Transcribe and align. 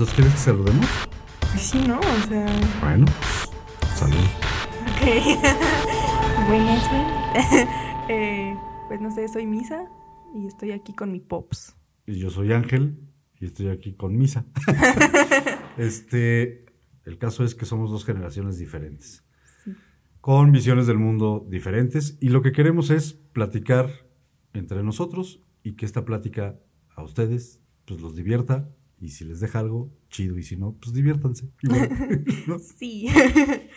Entonces, 0.00 0.16
¿quieres 0.16 0.32
que 0.32 0.40
saludemos? 0.40 0.86
Pues 1.40 1.60
sí, 1.60 1.78
¿no? 1.86 2.00
O 2.00 2.26
sea... 2.26 2.46
Bueno, 2.80 3.04
salud. 3.94 4.16
Ok. 4.16 5.04
Buenas, 6.48 6.88
buenas. 6.88 7.68
eh, 8.08 8.56
pues 8.88 8.98
no 9.02 9.10
sé, 9.10 9.28
soy 9.28 9.44
Misa 9.44 9.90
y 10.34 10.46
estoy 10.46 10.70
aquí 10.70 10.94
con 10.94 11.12
mi 11.12 11.20
Pops. 11.20 11.76
Y 12.06 12.18
yo 12.18 12.30
soy 12.30 12.54
Ángel 12.54 12.98
y 13.38 13.44
estoy 13.44 13.68
aquí 13.68 13.92
con 13.92 14.16
Misa. 14.16 14.46
este, 15.76 16.64
el 17.04 17.18
caso 17.18 17.44
es 17.44 17.54
que 17.54 17.66
somos 17.66 17.90
dos 17.90 18.06
generaciones 18.06 18.56
diferentes. 18.56 19.22
Con 20.22 20.50
visiones 20.50 20.86
del 20.86 20.96
mundo 20.96 21.46
diferentes 21.46 22.16
y 22.22 22.30
lo 22.30 22.40
que 22.40 22.52
queremos 22.52 22.88
es 22.88 23.12
platicar 23.12 23.90
entre 24.54 24.82
nosotros 24.82 25.42
y 25.62 25.76
que 25.76 25.84
esta 25.84 26.06
plática 26.06 26.58
a 26.96 27.02
ustedes 27.02 27.60
pues 27.84 28.00
los 28.00 28.16
divierta 28.16 28.70
y 29.00 29.08
si 29.08 29.24
les 29.24 29.40
deja 29.40 29.58
algo, 29.60 29.90
chido 30.10 30.38
y 30.38 30.42
si 30.42 30.56
no, 30.56 30.72
pues 30.74 30.92
diviértanse. 30.92 31.50
Igual, 31.62 32.24
¿no? 32.46 32.58
Sí. 32.58 33.08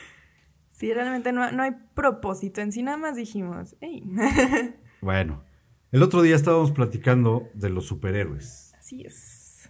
sí, 0.70 0.94
realmente 0.94 1.32
no, 1.32 1.52
no 1.52 1.64
hay 1.64 1.72
propósito 1.94 2.62
en 2.62 2.72
sí, 2.72 2.84
nada 2.84 2.98
más 2.98 3.16
dijimos, 3.16 3.76
hey. 3.82 4.04
Bueno, 5.02 5.44
el 5.92 6.02
otro 6.04 6.22
día 6.22 6.36
estábamos 6.36 6.72
platicando 6.72 7.50
de 7.54 7.70
los 7.70 7.86
superhéroes. 7.86 8.74
Así 8.78 9.04
es. 9.04 9.70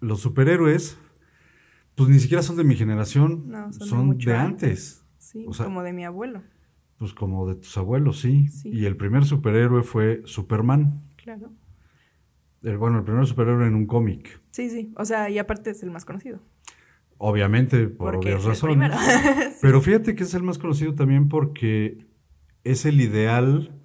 Los 0.00 0.20
superhéroes, 0.20 0.96
pues 1.94 2.08
ni 2.08 2.18
siquiera 2.20 2.42
son 2.42 2.56
de 2.56 2.64
mi 2.64 2.76
generación, 2.76 3.48
No, 3.48 3.72
son 3.72 3.78
de 3.80 3.86
son 3.86 3.98
de, 4.00 4.04
mucho 4.06 4.36
antes. 4.36 5.04
Sí, 5.18 5.44
O 5.48 5.52
sea- 5.54 5.66
como 5.66 5.82
de 5.82 5.92
mi 5.92 6.04
abuelo. 6.04 6.42
Pues 6.98 7.12
como 7.12 7.48
de 7.48 7.56
tus 7.56 7.76
abuelos, 7.76 8.20
sí. 8.20 8.48
Sí. 8.48 8.70
Y 8.72 8.86
el 8.86 8.96
primer 8.96 9.24
superhéroe 9.24 9.82
fue 9.82 10.22
Superman. 10.24 11.02
Claro. 11.16 11.52
El, 12.64 12.78
bueno, 12.78 12.98
el 12.98 13.04
primer 13.04 13.26
superhéroe 13.26 13.66
en 13.68 13.74
un 13.74 13.86
cómic. 13.86 14.40
Sí, 14.50 14.70
sí. 14.70 14.92
O 14.96 15.04
sea, 15.04 15.30
y 15.30 15.38
aparte 15.38 15.70
es 15.70 15.82
el 15.82 15.90
más 15.90 16.04
conocido. 16.04 16.40
Obviamente, 17.18 17.86
por 17.88 18.14
Porque 18.14 18.30
obvias 18.34 18.44
razones. 18.44 18.92
Sí. 19.54 19.58
Pero 19.62 19.80
fíjate 19.80 20.14
que 20.14 20.24
es 20.24 20.34
el 20.34 20.42
más 20.42 20.58
conocido 20.58 20.94
también 20.94 21.28
porque 21.28 22.06
es 22.64 22.84
el 22.86 23.00
ideal 23.00 23.80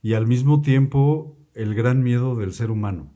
y 0.00 0.14
al 0.14 0.26
mismo 0.26 0.62
tiempo 0.62 1.36
el 1.54 1.74
gran 1.74 2.02
miedo 2.02 2.34
del 2.34 2.52
ser 2.52 2.70
humano. 2.70 3.12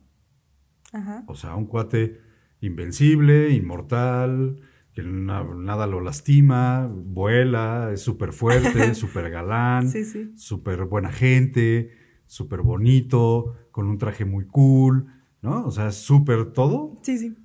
Ajá. 0.92 1.24
O 1.26 1.34
sea, 1.34 1.54
un 1.56 1.66
cuate 1.66 2.20
invencible, 2.60 3.50
inmortal, 3.50 4.60
que 4.92 5.02
na- 5.02 5.44
nada 5.56 5.86
lo 5.86 6.00
lastima, 6.00 6.86
vuela, 6.92 7.90
es 7.92 8.00
súper 8.02 8.32
fuerte, 8.32 8.94
súper 8.94 9.30
galán, 9.30 9.88
Sí, 9.90 10.04
sí. 10.04 10.32
súper 10.36 10.84
buena 10.84 11.10
gente, 11.12 11.90
súper 12.26 12.60
bonito, 12.62 13.56
con 13.76 13.88
un 13.88 13.98
traje 13.98 14.24
muy 14.24 14.46
cool, 14.46 15.06
¿no? 15.42 15.66
O 15.66 15.70
sea, 15.70 15.92
súper 15.92 16.52
todo, 16.54 16.96
Sí, 17.02 17.18
sí. 17.18 17.36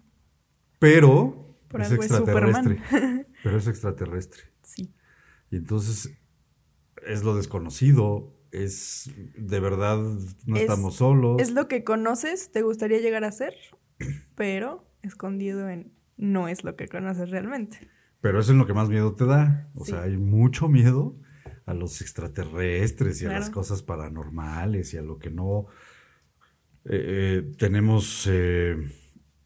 pero 0.80 1.58
Por 1.68 1.82
es 1.82 1.92
extraterrestre. 1.92 2.82
Pero 3.44 3.58
es 3.58 3.68
extraterrestre. 3.68 4.44
Sí. 4.64 4.94
Y 5.50 5.58
entonces 5.58 6.12
es 7.06 7.24
lo 7.24 7.36
desconocido, 7.36 8.34
es 8.52 9.12
de 9.36 9.60
verdad, 9.60 9.98
no 10.46 10.56
Es- 10.56 10.62
estamos 10.62 10.96
solos. 10.96 11.42
Es 11.42 11.52
lo 11.52 11.68
que 11.68 11.84
conoces, 11.84 12.52
te 12.52 12.62
gustaría 12.62 13.00
llegar 13.00 13.24
a 13.26 13.32
ser, 13.32 13.54
pero 14.36 14.86
escondido 15.02 15.68
en 15.70 15.92
no 16.18 16.48
es 16.48 16.64
lo 16.64 16.76
que 16.78 16.88
conoces 16.88 17.30
realmente. 17.30 17.90
Pero 18.22 18.40
eso 18.40 18.52
es 18.54 18.58
lo 18.58 18.66
que 18.68 18.74
más 18.76 18.88
miedo 18.90 19.16
te 19.16 19.26
da. 19.26 19.70
O 19.74 19.84
Sí. 19.84 19.92
sea, 19.92 20.04
hay 20.04 20.16
mucho 20.18 20.70
miedo 20.70 21.18
a 21.66 21.74
los 21.74 22.00
extraterrestres 22.02 23.22
y 23.22 23.26
a 23.26 23.30
las 23.32 23.50
cosas 23.50 23.82
paranormales 23.82 24.94
y 24.94 24.98
a 24.98 25.02
lo 25.02 25.18
que 25.20 25.32
no 25.32 25.66
eh, 26.86 27.42
eh, 27.46 27.52
tenemos 27.58 28.28
eh, 28.30 28.76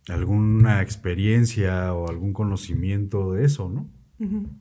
alguna 0.08 0.82
experiencia 0.82 1.94
o 1.94 2.10
algún 2.10 2.34
conocimiento 2.34 3.34
de 3.34 3.46
eso, 3.46 3.70
¿no? 3.70 3.90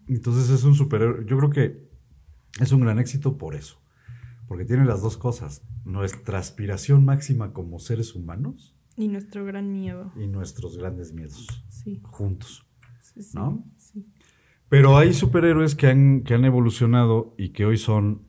Entonces 0.08 0.50
es 0.50 0.64
un 0.64 0.74
superhéroe. 0.74 1.24
Yo 1.26 1.38
creo 1.38 1.50
que 1.50 1.88
es 2.60 2.72
un 2.72 2.80
gran 2.80 2.98
éxito 2.98 3.38
por 3.38 3.54
eso. 3.54 3.80
Porque 4.48 4.64
tiene 4.64 4.84
las 4.84 5.00
dos 5.00 5.16
cosas. 5.16 5.62
Nuestra 5.84 6.38
aspiración 6.38 7.04
máxima 7.04 7.52
como 7.52 7.78
seres 7.78 8.14
humanos 8.14 8.74
Y 8.96 9.08
nuestro 9.08 9.44
gran 9.44 9.72
miedo. 9.72 10.12
y 10.16 10.26
nuestros 10.26 10.76
grandes 10.76 11.12
miedos 11.12 11.64
Sí. 11.68 12.00
juntos. 12.02 12.66
sí, 13.00 13.22
sí, 13.22 13.30
¿No? 13.36 13.64
Sí. 13.76 14.06
Pero 14.68 14.96
hay 14.98 15.12
superhéroes 15.14 15.74
que 15.76 15.86
han, 15.86 16.22
que 16.24 16.34
han 16.34 16.44
evolucionado 16.44 17.34
y 17.38 17.50
que 17.50 17.64
hoy 17.64 17.76
son 17.78 18.22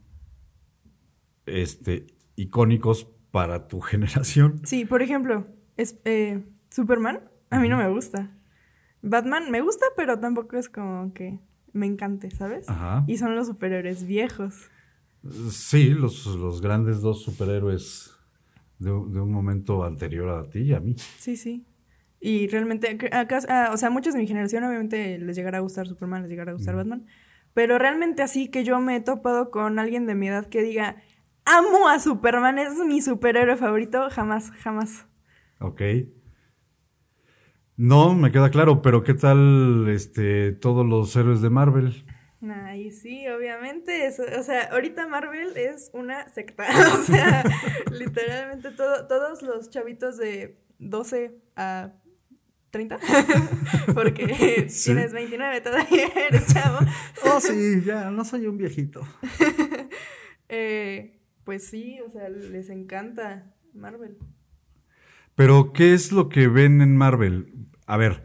este, 1.46 2.06
icónicos 2.36 3.08
para 3.36 3.68
tu 3.68 3.80
generación. 3.80 4.62
Sí, 4.64 4.86
por 4.86 5.02
ejemplo, 5.02 5.44
es, 5.76 5.98
eh, 6.06 6.42
Superman, 6.70 7.20
a 7.50 7.60
mí 7.60 7.68
no 7.68 7.76
me 7.76 7.88
gusta. 7.90 8.30
Batman 9.02 9.50
me 9.50 9.60
gusta, 9.60 9.84
pero 9.94 10.18
tampoco 10.18 10.56
es 10.56 10.70
como 10.70 11.12
que 11.12 11.38
me 11.74 11.84
encante, 11.86 12.30
¿sabes? 12.30 12.66
Ajá. 12.68 13.04
Y 13.06 13.18
son 13.18 13.34
los 13.36 13.46
superhéroes 13.48 14.06
viejos. 14.06 14.70
Sí, 15.50 15.90
los, 15.90 16.24
los 16.26 16.62
grandes 16.62 17.02
dos 17.02 17.22
superhéroes 17.22 18.16
de, 18.78 18.90
un- 18.92 19.12
de 19.12 19.20
un 19.20 19.30
momento 19.30 19.84
anterior 19.84 20.28
a 20.30 20.48
ti 20.48 20.60
y 20.60 20.72
a 20.72 20.80
mí. 20.80 20.94
Sí, 21.18 21.36
sí. 21.36 21.66
Y 22.20 22.48
realmente, 22.48 22.98
acá, 23.12 23.40
ah, 23.48 23.70
o 23.72 23.76
sea, 23.76 23.90
muchos 23.90 24.14
de 24.14 24.20
mi 24.20 24.26
generación 24.26 24.64
obviamente 24.64 25.18
les 25.18 25.36
llegará 25.36 25.58
a 25.58 25.60
gustar 25.60 25.86
Superman, 25.86 26.22
les 26.22 26.30
llegará 26.30 26.52
a 26.52 26.54
gustar 26.54 26.74
Batman. 26.74 27.04
Pero 27.52 27.78
realmente 27.78 28.22
así 28.22 28.48
que 28.48 28.64
yo 28.64 28.80
me 28.80 28.96
he 28.96 29.00
topado 29.02 29.50
con 29.50 29.78
alguien 29.78 30.06
de 30.06 30.14
mi 30.14 30.28
edad 30.28 30.46
que 30.46 30.62
diga, 30.62 30.96
amo 31.46 31.88
a 31.88 31.98
Superman, 31.98 32.58
es 32.58 32.74
mi 32.74 33.00
superhéroe 33.00 33.56
favorito, 33.56 34.08
jamás, 34.10 34.50
jamás. 34.62 35.06
Ok. 35.60 35.80
No, 37.76 38.14
me 38.14 38.32
queda 38.32 38.50
claro, 38.50 38.80
pero 38.82 39.02
¿qué 39.02 39.14
tal 39.14 39.86
este, 39.88 40.52
todos 40.52 40.86
los 40.86 41.14
héroes 41.16 41.42
de 41.42 41.50
Marvel? 41.50 42.04
Ay, 42.48 42.90
sí, 42.90 43.26
obviamente. 43.28 44.06
Eso, 44.06 44.22
o 44.38 44.42
sea, 44.42 44.68
ahorita 44.72 45.06
Marvel 45.08 45.56
es 45.56 45.90
una 45.92 46.28
secta. 46.28 46.64
O 46.94 47.02
sea, 47.02 47.44
literalmente 47.90 48.70
todo- 48.70 49.06
todos 49.06 49.42
los 49.42 49.68
chavitos 49.70 50.16
de 50.16 50.58
12 50.78 51.38
a 51.56 51.92
30, 52.70 52.98
porque 53.94 54.66
Sí. 54.70 54.86
tienes 54.92 55.12
29, 55.12 55.60
todavía 55.60 56.06
eres 56.28 56.46
chavo. 56.52 56.78
Oh, 57.24 57.40
sí, 57.40 57.82
ya, 57.84 58.10
no 58.10 58.24
soy 58.24 58.46
un 58.46 58.56
viejito. 58.58 59.06
Eh, 60.48 61.15
pues 61.46 61.66
sí, 61.66 61.98
o 62.06 62.10
sea, 62.10 62.28
les 62.28 62.68
encanta 62.68 63.54
Marvel. 63.72 64.18
Pero, 65.34 65.72
¿qué 65.72 65.94
es 65.94 66.12
lo 66.12 66.28
que 66.28 66.48
ven 66.48 66.82
en 66.82 66.96
Marvel? 66.96 67.54
A 67.86 67.96
ver, 67.96 68.24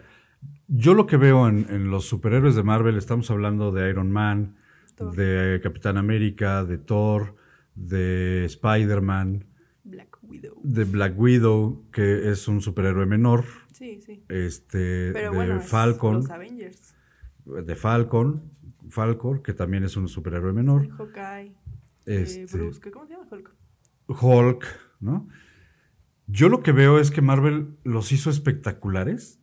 yo 0.68 0.94
lo 0.94 1.06
que 1.08 1.16
veo 1.18 1.48
en, 1.48 1.68
en 1.70 1.90
los 1.92 2.06
superhéroes 2.06 2.56
de 2.56 2.64
Marvel, 2.64 2.98
estamos 2.98 3.32
hablando 3.32 3.72
de 3.72 3.90
Iron 3.90 4.12
Man, 4.12 4.58
Thor. 4.96 5.16
de 5.16 5.60
Capitán 5.64 5.98
América, 5.98 6.64
de 6.66 6.78
Thor, 6.78 7.36
de 7.76 8.44
Spider-Man, 8.46 9.46
Black 9.84 10.18
Widow. 10.24 10.60
de 10.64 10.84
Black 10.86 11.20
Widow, 11.20 11.86
que 11.92 12.30
es 12.32 12.48
un 12.48 12.62
superhéroe 12.62 13.06
menor, 13.06 13.46
Sí, 13.74 14.02
sí. 14.06 14.24
este, 14.30 15.12
Pero 15.14 15.32
de 15.32 15.36
bueno, 15.38 15.60
Falcon, 15.62 16.16
los 16.16 16.30
Avengers. 16.30 16.96
de 17.46 17.76
Falcon, 17.76 18.42
Falcon, 18.90 19.42
que 19.44 19.54
también 19.54 19.84
es 19.84 19.96
un 19.98 20.08
superhéroe 20.08 20.54
menor, 20.54 20.88
Hawkeye. 20.98 21.54
Este- 22.06 22.42
Eh, 22.44 22.46
Bruce, 22.52 22.80
¿qué- 22.80 22.92
¿cómo 22.92 23.06
se 23.08 23.14
llama? 23.14 23.28
Hulk. 23.32 23.56
Hulk, 24.08 24.66
¿no? 25.00 25.28
Yo 26.28 26.50
lo 26.50 26.62
que 26.64 26.72
veo 26.72 27.00
es 27.00 27.12
que 27.12 27.22
Marvel 27.22 27.78
los 27.84 28.12
hizo 28.12 28.30
espectaculares, 28.30 29.40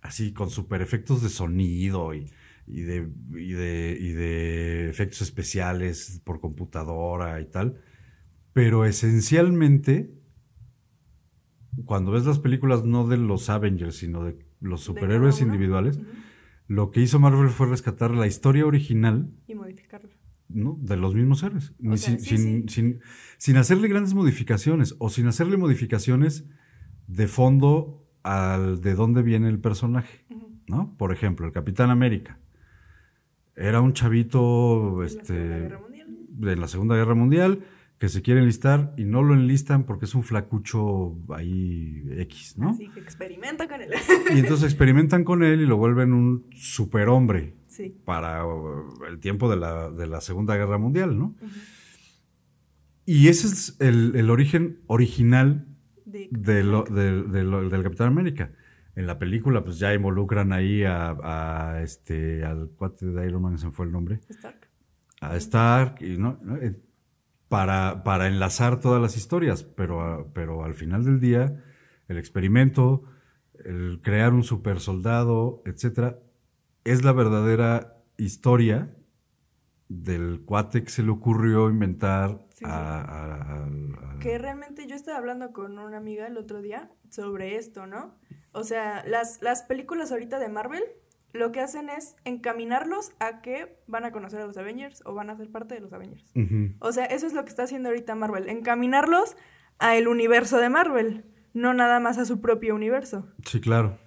así 0.00 0.32
con 0.32 0.50
super 0.50 0.80
efectos 0.82 1.22
de 1.22 1.28
sonido 1.28 2.14
y, 2.14 2.30
y 2.66 2.82
de, 2.82 3.08
y, 3.36 3.52
de, 3.52 3.96
y 4.00 4.12
de 4.12 4.88
efectos 4.90 5.22
especiales 5.22 6.20
por 6.24 6.40
computadora 6.40 7.40
y 7.40 7.46
tal, 7.46 7.80
pero 8.52 8.84
esencialmente, 8.84 10.14
cuando 11.84 12.10
ves 12.12 12.24
las 12.26 12.38
películas 12.38 12.84
no 12.84 13.06
de 13.06 13.16
los 13.16 13.48
Avengers, 13.50 13.96
sino 13.96 14.24
de 14.24 14.38
los 14.60 14.80
superhéroes 14.82 15.40
individuales, 15.40 15.98
lo 16.66 16.90
que 16.90 17.00
hizo 17.00 17.18
Marvel 17.20 17.48
fue 17.50 17.68
rescatar 17.68 18.10
la 18.12 18.26
historia 18.26 18.66
original 18.66 19.30
Y 19.46 19.54
modificarlo. 19.54 20.10
¿No? 20.48 20.78
de 20.80 20.96
los 20.96 21.14
mismos 21.14 21.42
héroes. 21.42 21.70
O 21.70 21.74
Ni 21.90 21.98
sea, 21.98 22.10
sin, 22.18 22.20
sí, 22.20 22.36
sin, 22.38 22.68
sí. 22.68 22.74
sin- 22.74 23.00
sin 23.38 23.56
hacerle 23.56 23.88
grandes 23.88 24.14
modificaciones 24.14 24.94
o 24.98 25.10
sin 25.10 25.26
hacerle 25.26 25.56
modificaciones 25.56 26.44
de 27.06 27.26
fondo 27.28 28.06
al 28.22 28.80
de 28.80 28.94
dónde 28.94 29.22
viene 29.22 29.48
el 29.48 29.58
personaje. 29.60 30.24
¿no? 30.66 30.94
Por 30.98 31.12
ejemplo, 31.12 31.46
el 31.46 31.52
Capitán 31.52 31.90
América. 31.90 32.38
Era 33.56 33.80
un 33.80 33.92
chavito 33.92 35.02
este, 35.02 35.70
de 36.28 36.56
la 36.56 36.68
Segunda 36.68 36.94
Guerra 36.94 37.14
Mundial 37.14 37.64
que 37.98 38.08
se 38.08 38.22
quiere 38.22 38.38
enlistar 38.40 38.94
y 38.96 39.04
no 39.04 39.22
lo 39.24 39.34
enlistan 39.34 39.84
porque 39.84 40.04
es 40.04 40.14
un 40.14 40.22
flacucho 40.22 41.16
ahí 41.34 42.04
X, 42.18 42.56
¿no? 42.56 42.70
Así 42.70 42.88
que 42.90 43.00
experimenta 43.00 43.66
con 43.66 43.80
él. 43.80 43.90
Y 44.36 44.38
entonces 44.38 44.64
experimentan 44.70 45.24
con 45.24 45.42
él 45.42 45.60
y 45.62 45.66
lo 45.66 45.76
vuelven 45.78 46.12
un 46.12 46.46
superhombre 46.54 47.56
sí. 47.84 47.96
para 48.04 48.44
uh, 48.46 49.04
el 49.08 49.18
tiempo 49.20 49.48
de 49.50 49.56
la, 49.56 49.90
de 49.90 50.06
la 50.06 50.20
Segunda 50.20 50.56
Guerra 50.56 50.78
Mundial, 50.78 51.18
¿no? 51.18 51.34
Y 53.04 53.28
ese 53.28 53.46
es 53.46 53.76
el, 53.80 54.14
el 54.16 54.28
origen 54.30 54.80
original 54.86 55.66
De- 56.04 56.28
de 56.30 56.62
lo- 56.64 56.84
lo- 56.84 57.68
del 57.68 57.82
Capitán 57.82 58.08
América. 58.08 58.52
En 58.96 59.06
la 59.06 59.18
película, 59.18 59.64
pues 59.64 59.78
ya 59.78 59.94
involucran 59.94 60.52
ahí 60.52 60.82
a, 60.84 61.16
a 61.22 61.82
este, 61.82 62.44
al 62.44 62.70
cuate 62.76 63.06
de 63.06 63.26
Iron 63.26 63.42
Man, 63.42 63.58
se 63.58 63.70
fue 63.70 63.86
el 63.86 63.92
nombre. 63.92 64.20
Stark. 64.28 64.68
A 65.20 65.36
Stark, 65.36 65.96
y 66.02 66.18
no, 66.18 66.38
no, 66.42 66.56
eh, 66.56 66.80
para, 67.48 68.02
para 68.04 68.26
enlazar 68.28 68.80
todas 68.80 69.00
las 69.00 69.16
historias, 69.16 69.62
pero, 69.62 70.00
a- 70.02 70.32
pero 70.32 70.64
al 70.64 70.74
final 70.74 71.04
del 71.04 71.20
día, 71.20 71.62
el 72.08 72.18
experimento, 72.18 73.04
el 73.64 74.00
crear 74.02 74.32
un 74.34 74.42
super 74.42 74.80
soldado, 74.80 75.62
etcétera, 75.64 76.18
es 76.84 77.04
la 77.04 77.12
verdadera 77.12 77.96
historia 78.16 78.94
del 79.88 80.42
cuate 80.44 80.84
que 80.84 80.90
se 80.90 81.02
le 81.02 81.10
ocurrió 81.10 81.68
inventar 81.70 82.42
Sí, 82.50 82.58
sí. 82.58 82.64
a, 82.66 83.00
a- 83.00 83.34
a- 83.34 83.64
a- 83.64 84.18
Que 84.20 84.36
realmente 84.38 84.86
yo 84.86 84.94
estaba 84.96 85.16
hablando 85.18 85.52
con 85.52 85.78
una 85.78 85.96
amiga 85.96 86.26
el 86.26 86.36
otro 86.36 86.60
día 86.60 86.90
sobre 87.10 87.56
esto, 87.56 87.86
¿no? 87.86 88.14
O 88.52 88.64
sea, 88.64 89.04
las, 89.06 89.40
las 89.42 89.62
películas 89.62 90.10
ahorita 90.12 90.38
de 90.38 90.48
Marvel 90.48 90.82
lo 91.32 91.52
que 91.52 91.60
hacen 91.60 91.88
es 91.90 92.16
encaminarlos 92.24 93.12
a 93.20 93.42
que 93.42 93.78
van 93.86 94.04
a 94.04 94.12
conocer 94.12 94.40
a 94.40 94.46
los 94.46 94.56
Avengers 94.56 95.02
o 95.04 95.14
van 95.14 95.30
a 95.30 95.36
ser 95.36 95.50
parte 95.50 95.74
de 95.74 95.80
los 95.80 95.92
Avengers. 95.92 96.24
O 96.80 96.90
sea, 96.90 97.04
eso 97.04 97.26
es 97.26 97.34
lo 97.34 97.44
que 97.44 97.50
está 97.50 97.62
haciendo 97.64 97.90
ahorita 97.90 98.14
Marvel, 98.14 98.48
encaminarlos 98.48 99.36
a 99.78 99.94
el 99.96 100.08
universo 100.08 100.58
de 100.58 100.70
Marvel, 100.70 101.24
no 101.54 101.74
nada 101.74 102.00
más 102.00 102.18
a 102.18 102.24
su 102.24 102.40
propio 102.40 102.74
universo. 102.74 103.28
Sí, 103.44 103.60
claro. 103.60 103.98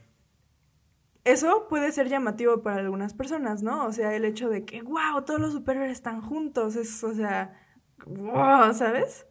Eso 1.23 1.68
puede 1.69 1.91
ser 1.91 2.09
llamativo 2.09 2.63
para 2.63 2.77
algunas 2.77 3.13
personas, 3.13 3.62
¿no? 3.62 3.85
O 3.85 3.94
sea, 3.94 4.15
el 4.15 4.25
hecho 4.25 4.50
de 4.50 4.65
que, 4.65 4.81
wow, 4.81 5.23
todos 5.25 5.39
los 5.39 5.53
superhéroes 5.53 5.91
están 5.91 6.21
juntos, 6.21 6.75
es, 6.75 7.03
o 7.03 7.13
sea, 7.13 7.59
wow, 8.06 8.73
¿sabes? 8.73 9.27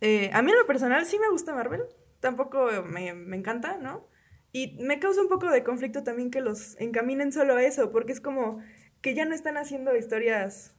Eh, 0.00 0.30
a 0.32 0.40
mí 0.40 0.50
en 0.50 0.58
lo 0.58 0.66
personal 0.66 1.04
sí 1.04 1.18
me 1.18 1.28
gusta 1.30 1.54
Marvel, 1.54 1.82
tampoco 2.20 2.68
me, 2.86 3.12
me 3.12 3.36
encanta, 3.36 3.76
¿no? 3.76 4.08
Y 4.52 4.78
me 4.80 4.98
causa 4.98 5.20
un 5.20 5.28
poco 5.28 5.50
de 5.50 5.62
conflicto 5.62 6.02
también 6.02 6.30
que 6.30 6.40
los 6.40 6.78
encaminen 6.80 7.32
solo 7.32 7.56
a 7.56 7.62
eso, 7.62 7.92
porque 7.92 8.12
es 8.12 8.20
como 8.20 8.60
que 9.02 9.14
ya 9.14 9.24
no 9.24 9.34
están 9.34 9.56
haciendo 9.56 9.94
historias, 9.96 10.74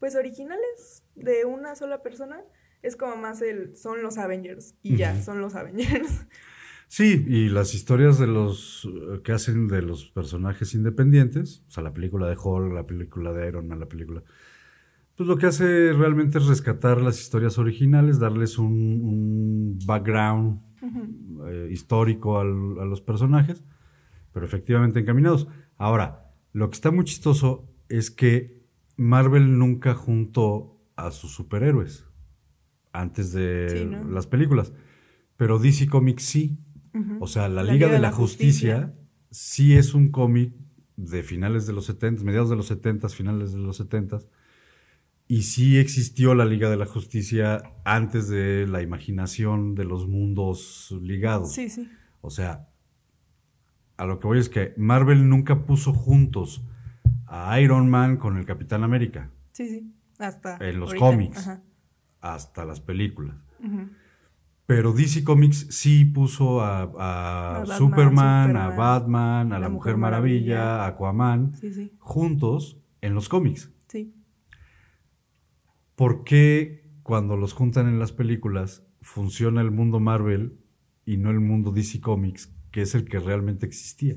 pues, 0.00 0.16
originales 0.16 1.04
de 1.14 1.44
una 1.44 1.74
sola 1.76 2.02
persona. 2.02 2.44
Es 2.82 2.96
como 2.96 3.16
más 3.16 3.42
el, 3.42 3.76
son 3.76 4.02
los 4.02 4.18
Avengers, 4.18 4.74
y 4.82 4.96
ya, 4.96 5.20
son 5.20 5.40
los 5.40 5.54
Avengers. 5.54 6.26
Sí, 6.88 7.24
y 7.28 7.48
las 7.50 7.74
historias 7.74 8.18
de 8.18 8.26
los 8.26 8.86
eh, 8.90 9.20
que 9.22 9.32
hacen 9.32 9.68
de 9.68 9.82
los 9.82 10.06
personajes 10.06 10.74
independientes, 10.74 11.62
o 11.68 11.70
sea, 11.70 11.82
la 11.82 11.92
película 11.92 12.26
de 12.28 12.36
Hulk, 12.42 12.72
la 12.72 12.86
película 12.86 13.32
de 13.32 13.46
Iron 13.48 13.68
Man, 13.68 13.78
la 13.80 13.86
película, 13.88 14.22
pues 15.14 15.28
lo 15.28 15.36
que 15.36 15.46
hace 15.46 15.92
realmente 15.92 16.38
es 16.38 16.46
rescatar 16.46 17.00
las 17.02 17.20
historias 17.20 17.58
originales, 17.58 18.18
darles 18.18 18.56
un, 18.58 18.72
un 18.72 19.78
background 19.84 20.60
eh, 21.48 21.68
histórico 21.70 22.38
al- 22.40 22.78
a 22.80 22.84
los 22.84 23.00
personajes, 23.02 23.62
pero 24.32 24.46
efectivamente 24.46 25.00
encaminados. 25.00 25.48
Ahora, 25.76 26.32
lo 26.52 26.70
que 26.70 26.74
está 26.74 26.90
muy 26.90 27.04
chistoso 27.04 27.68
es 27.88 28.10
que 28.10 28.62
Marvel 28.96 29.58
nunca 29.58 29.94
juntó 29.94 30.80
a 30.96 31.10
sus 31.10 31.32
superhéroes 31.32 32.06
antes 32.92 33.32
de 33.32 33.66
Sí, 33.70 33.84
¿no? 33.86 34.08
las 34.10 34.26
películas, 34.26 34.72
pero 35.36 35.58
DC 35.58 35.86
Comics 35.88 36.22
sí. 36.24 36.58
O 37.20 37.26
sea, 37.26 37.48
la, 37.48 37.62
Liga, 37.62 37.88
de 37.88 37.98
la, 37.98 38.12
Justicia, 38.12 38.94
sí 39.30 39.76
es 39.76 39.94
un 39.94 40.10
cómic 40.10 40.52
de 40.96 41.22
finales 41.22 41.66
de 41.66 41.72
los 41.72 41.86
70, 41.86 42.24
mediados 42.24 42.50
de 42.50 42.56
los 42.56 42.66
70, 42.66 43.08
finales 43.08 43.52
de 43.52 43.58
los 43.58 43.76
70. 43.76 44.18
Y 45.26 45.42
sí 45.42 45.78
existió 45.78 46.34
la 46.34 46.44
Liga 46.44 46.70
de 46.70 46.76
la 46.76 46.86
Justicia 46.86 47.62
antes 47.84 48.28
de 48.28 48.66
la 48.66 48.82
imaginación 48.82 49.74
de 49.74 49.84
los 49.84 50.08
mundos 50.08 50.94
ligados. 51.02 51.52
Sí, 51.52 51.68
sí. 51.68 51.90
O 52.20 52.30
sea, 52.30 52.68
a 53.96 54.06
lo 54.06 54.18
que 54.18 54.26
voy 54.26 54.38
es 54.38 54.48
que 54.48 54.74
Marvel 54.76 55.28
nunca 55.28 55.66
puso 55.66 55.92
juntos 55.92 56.62
a 57.26 57.60
Iron 57.60 57.90
Man 57.90 58.16
con 58.16 58.38
el 58.38 58.46
Capitán 58.46 58.82
América 58.84 59.30
Sí, 59.58 59.68
sí. 59.68 59.92
Hasta. 60.20 60.56
En 60.60 60.78
los 60.78 60.90
ahorita. 60.90 61.04
cómics. 61.04 61.38
Ajá. 61.38 61.62
hasta 62.20 62.64
las 62.64 62.80
películas. 62.80 63.36
Ujú. 63.58 63.88
Pero 64.68 64.92
DC 64.92 65.24
Comics 65.24 65.66
sí 65.70 66.04
puso 66.04 66.60
a, 66.60 66.82
a 66.82 67.56
A 67.56 67.58
Batman, 67.60 67.78
Superman, 67.78 68.56
a 68.58 68.68
Batman, 68.68 69.52
a 69.54 69.56
a 69.56 69.58
la 69.60 69.68
Mujer 69.70 69.94
Mujer 69.94 69.96
Maravilla, 69.96 70.54
Maravilla. 70.56 70.84
a 70.84 70.86
Aquaman, 70.88 71.56
Sí, 71.56 71.72
sí. 71.72 71.92
juntos 71.98 72.78
en 73.00 73.14
los 73.14 73.30
cómics. 73.30 73.70
Sí. 73.88 74.14
¿Por 75.94 76.22
qué 76.22 76.84
cuando 77.02 77.38
los 77.38 77.54
juntan 77.54 77.88
en 77.88 77.98
las 77.98 78.12
películas 78.12 78.84
funciona 79.00 79.62
el 79.62 79.70
mundo 79.70 80.00
Marvel 80.00 80.58
y 81.06 81.16
no 81.16 81.30
el 81.30 81.40
mundo 81.40 81.72
DC 81.72 82.02
Comics, 82.02 82.52
que 82.70 82.82
es 82.82 82.94
el 82.94 83.06
que 83.08 83.20
realmente 83.20 83.64
existía? 83.64 84.16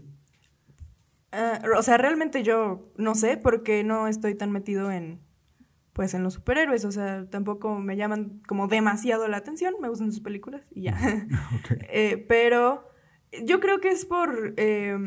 Ah, 1.31 1.62
o 1.77 1.81
sea, 1.81 1.95
realmente 1.97 2.44
yo 2.44 2.92
no 2.97 3.15
sé 3.15 3.38
porque 3.38 3.86
no 3.86 4.07
estoy 4.09 4.36
tan 4.36 4.51
metido 4.51 4.92
en 4.92 5.21
pues 5.93 6.13
en 6.13 6.23
los 6.23 6.35
superhéroes, 6.35 6.85
o 6.85 6.91
sea, 6.91 7.25
tampoco 7.29 7.79
me 7.79 7.97
llaman 7.97 8.41
como 8.47 8.67
demasiado 8.67 9.27
la 9.27 9.38
atención, 9.38 9.75
me 9.81 9.89
gustan 9.89 10.11
sus 10.11 10.21
películas 10.21 10.61
y 10.71 10.83
ya. 10.83 10.97
Eh, 11.93 12.25
pero 12.27 12.88
yo 13.45 13.59
creo 13.59 13.79
que 13.79 13.89
es 13.89 14.05
por 14.05 14.53
eh, 14.57 14.97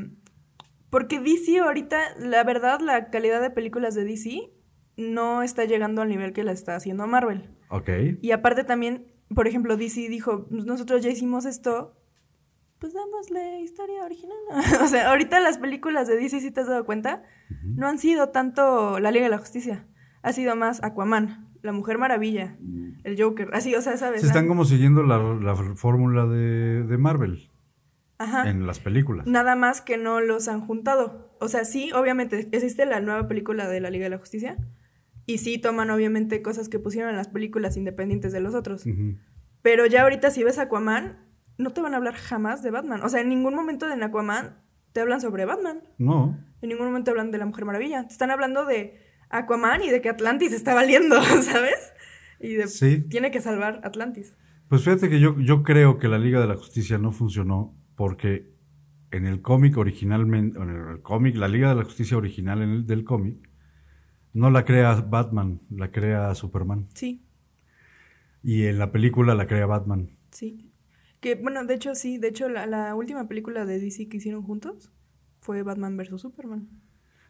porque 0.95 1.19
DC 1.19 1.59
ahorita, 1.59 1.99
la 2.21 2.45
verdad, 2.45 2.79
la 2.79 3.11
calidad 3.11 3.43
de 3.43 3.51
películas 3.51 3.97
de 3.97 4.05
DC 4.05 4.53
no 4.97 5.43
está 5.43 5.65
llegando 5.65 6.03
al 6.03 6.09
nivel 6.09 6.33
que 6.33 6.45
la 6.45 6.53
está 6.53 6.77
haciendo 6.77 7.09
Marvel. 7.09 7.51
Ok. 7.69 7.91
Y 8.23 8.31
aparte 8.31 8.63
también, 8.63 9.13
por 9.35 9.49
ejemplo, 9.49 9.77
DC 9.77 10.09
dijo, 10.09 10.47
nosotros 10.51 11.03
ya 11.03 11.11
hicimos 11.11 11.47
esto, 11.47 11.97
pues 12.79 12.93
démosle 12.95 13.61
historia 13.63 14.05
original. 14.05 14.37
o 14.83 14.87
sea, 14.87 15.11
ahorita 15.11 15.41
las 15.41 15.59
películas 15.59 16.07
de 16.07 16.17
DC, 16.17 16.41
si 16.41 16.53
te 16.53 16.61
has 16.61 16.69
dado 16.69 16.87
cuenta, 16.87 17.25
no 17.65 17.89
han 17.89 17.99
sido 17.99 18.29
tanto 18.29 19.01
La 19.01 19.11
Liga 19.11 19.25
de 19.25 19.31
la 19.31 19.39
Justicia. 19.39 19.89
Ha 20.25 20.33
sido 20.33 20.57
más 20.57 20.83
Aquaman, 20.83 21.49
La 21.63 21.73
Mujer 21.73 21.99
Maravilla, 21.99 22.57
el 23.05 23.21
Joker. 23.23 23.51
Así, 23.53 23.75
o 23.75 23.81
sea, 23.83 23.97
¿sabes? 23.97 24.23
Se 24.23 24.27
están 24.27 24.47
Ah, 24.47 24.49
como 24.49 24.65
siguiendo 24.65 25.03
la, 25.03 25.19
la 25.19 25.55
fórmula 25.77 26.27
de, 26.27 26.83
de 26.83 26.99
Marvel 26.99 27.51
Ajá. 28.19 28.49
en 28.49 28.67
las 28.67 28.81
películas. 28.81 29.27
Nada 29.27 29.55
más 29.55 29.81
que 29.83 29.99
no 29.99 30.21
los 30.21 30.49
han 30.49 30.61
juntado. 30.61 31.37
O 31.41 31.49
sea, 31.49 31.65
sí, 31.65 31.93
obviamente 31.93 32.49
existe 32.53 32.87
la 32.87 33.01
nueva 33.01 33.29
película 33.29 33.69
de 33.69 33.81
la 33.81 33.91
Liga 33.91 34.05
de 34.05 34.11
la 34.11 34.19
Justicia. 34.19 34.57
Y 35.27 35.39
sí 35.39 35.59
toman 35.59 35.91
obviamente 35.91 36.43
cosas 36.43 36.69
que 36.69 36.79
pusieron 36.79 37.11
en 37.11 37.17
las 37.17 37.29
películas 37.29 37.77
independientes 37.77 38.33
de 38.33 38.41
los 38.41 38.55
otros. 38.55 38.85
Pero 39.63 39.87
ya 39.87 40.03
ahorita 40.03 40.31
si 40.31 40.43
ves 40.45 40.59
Aquaman, 40.59 41.19
no 41.59 41.71
te 41.71 41.81
van 41.81 41.95
a 41.95 41.99
hablar 41.99 42.15
jamás 42.15 42.63
de 42.63 42.71
Batman. 42.71 43.03
O 43.03 43.09
sea, 43.09 43.21
en 43.21 43.29
ningún 43.29 43.55
momento 43.55 43.87
de 43.87 44.03
Aquaman 44.05 44.57
te 44.93 45.01
hablan 45.01 45.21
sobre 45.21 45.45
Batman. 45.45 45.83
No. 45.99 46.39
En 46.63 46.69
ningún 46.71 46.87
momento 46.87 47.11
hablan 47.11 47.31
de 47.31 47.39
la 47.39 47.47
Mujer 47.47 47.65
Maravilla. 47.67 48.07
Te 48.07 48.13
están 48.13 48.31
hablando 48.31 48.65
de 48.65 49.04
Aquaman 49.39 49.83
y 49.83 49.91
de 49.91 50.01
que 50.01 50.09
Atlantis 50.09 50.53
está 50.53 50.75
valiendo, 50.75 51.21
¿sabes? 51.43 51.93
Y 52.41 52.55
de 52.55 52.69
Sí. 52.69 53.03
tiene 53.09 53.31
que 53.31 53.41
salvar 53.41 53.81
Atlantis. 53.85 54.37
Pues 54.69 54.83
fíjate 54.83 55.09
que 55.09 55.21
yo, 55.21 55.39
yo 55.41 55.63
creo 55.63 55.99
que 55.99 56.09
la 56.09 56.19
Liga 56.19 56.41
de 56.41 56.47
la 56.47 56.57
Justicia 56.57 56.99
no 56.99 57.13
funcionó 57.13 57.75
porque 57.97 58.53
en 59.11 59.27
el 59.27 59.43
cómic 59.43 59.77
originalmente, 59.77 60.59
en 60.59 60.71
el 60.71 61.03
cómic, 61.03 61.37
la 61.37 61.49
Liga 61.49 61.69
de 61.69 61.77
la 61.77 61.85
Justicia 61.85 62.17
original 62.17 62.63
en 62.63 62.71
el- 62.71 62.87
del 62.87 63.05
cómic, 63.05 63.49
no 64.33 64.51
la 64.51 64.65
crea 64.65 64.95
Batman, 65.03 65.61
la 65.71 65.91
crea 65.93 66.35
Superman. 66.35 66.87
Sí, 66.95 67.21
Y 68.43 68.65
en 68.67 68.79
la 68.79 68.91
película 68.93 69.35
la 69.35 69.47
crea 69.47 69.67
Batman. 69.67 70.11
sí. 70.31 70.71
Que 71.21 71.37
bueno, 71.37 71.65
de 71.65 71.75
hecho 71.75 71.95
sí, 71.95 72.19
de 72.19 72.29
hecho 72.29 72.51
la, 72.51 72.67
la 72.67 72.95
última 72.95 73.27
película 73.29 73.65
de 73.65 73.79
DC 73.79 74.09
que 74.11 74.19
hicieron 74.19 74.43
juntos 74.43 74.93
fue 75.41 75.63
Batman 75.63 75.97
vs. 75.97 76.21
Superman. 76.21 76.69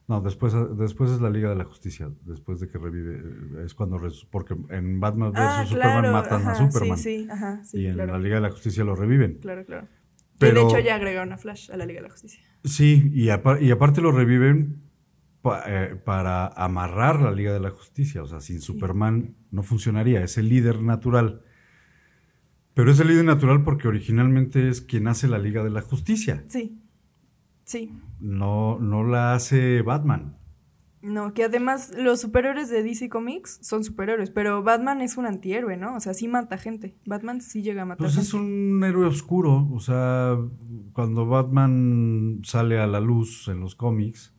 No, 0.07 0.21
después, 0.21 0.53
después 0.77 1.11
es 1.13 1.21
la 1.23 1.31
Liga 1.31 1.49
de 1.49 1.57
la 1.57 1.65
Justicia, 1.65 2.11
después 2.27 2.61
de 2.61 2.69
que 2.69 2.77
revive, 2.77 3.65
es 3.65 3.73
cuando, 3.75 3.99
porque 4.31 4.55
en 4.69 5.01
Batman 5.01 5.33
vs. 5.33 5.39
Ah, 5.41 5.65
Superman 5.67 6.01
claro, 6.01 6.13
matan 6.13 6.47
a 6.47 6.55
Superman. 6.55 6.99
Sí, 6.99 7.23
sí, 7.25 7.29
ajá, 7.31 7.65
sí, 7.65 7.79
y 7.81 7.87
en 7.87 7.95
claro. 7.95 8.13
la 8.13 8.19
Liga 8.19 8.35
de 8.37 8.41
la 8.43 8.51
Justicia 8.51 8.85
lo 8.85 8.95
reviven. 8.95 9.39
Claro, 9.41 9.65
claro. 9.65 9.89
Pero- 10.39 10.55
Que 10.55 10.61
de 10.75 10.79
hecho 10.81 10.87
ya 10.87 10.97
agregaron 10.97 11.33
a 11.33 11.39
Flash 11.39 11.71
a 11.71 11.77
la 11.79 11.87
Liga 11.87 12.01
de 12.03 12.09
la 12.09 12.13
Justicia. 12.13 12.43
Sí, 12.65 13.11
y, 13.15 13.29
apar- 13.29 13.63
y 13.63 13.71
aparte 13.71 14.03
lo 14.03 14.13
reviven 14.13 14.83
pa- 15.41 15.63
eh, 15.67 15.97
para 15.97 16.49
amarrar 16.49 17.21
la 17.23 17.31
Liga 17.31 17.53
de 17.55 17.61
la 17.61 17.71
Justicia. 17.71 18.23
O 18.23 18.27
sea, 18.27 18.41
sin 18.41 18.61
Superman 18.61 19.37
no 19.51 19.63
funcionaría. 19.63 20.23
Es 20.23 20.37
el 20.37 20.49
líder 20.51 20.83
natural. 20.83 21.43
Pero 22.75 22.91
es 22.91 22.99
el 23.01 23.09
líder 23.09 23.25
natural 23.25 23.63
porque 23.63 23.87
originalmente 23.89 24.69
es 24.69 24.81
quien 24.81 25.07
hace 25.09 25.29
la 25.29 25.39
Liga 25.39 25.63
de 25.63 25.71
la 25.71 25.81
Justicia. 25.81 26.45
Sí. 26.49 26.81
Sí. 27.65 27.91
No, 28.21 28.79
no 28.79 29.05
la 29.05 29.35
hace 29.35 29.83
Batman. 29.83 30.37
No, 31.03 31.35
que 31.35 31.45
además 31.45 31.93
los 31.99 32.23
superhéroes 32.23 32.71
de 32.71 32.83
DC 32.83 33.11
Comics 33.11 33.59
son 33.61 33.85
superhéroes, 33.85 34.31
pero 34.31 34.63
Batman 34.63 35.03
es 35.03 35.19
un 35.19 35.27
antihéroe, 35.27 35.77
¿no? 35.77 35.97
O 35.97 36.01
sea, 36.01 36.15
sí 36.15 36.29
mata 36.29 36.57
gente. 36.57 36.97
Batman 37.05 37.43
sí 37.43 37.63
llega 37.63 37.83
a 37.83 37.85
matar 37.85 37.99
Pues 37.99 38.13
gente. 38.15 38.27
es 38.29 38.33
un 38.35 38.83
héroe 38.85 39.07
oscuro. 39.07 39.69
O 39.73 39.81
sea, 39.81 40.39
cuando 40.95 41.27
Batman 41.27 42.41
sale 42.43 42.79
a 42.81 42.87
la 42.87 43.01
luz 43.01 43.49
en 43.49 43.61
los 43.61 43.75
cómics, 43.75 44.35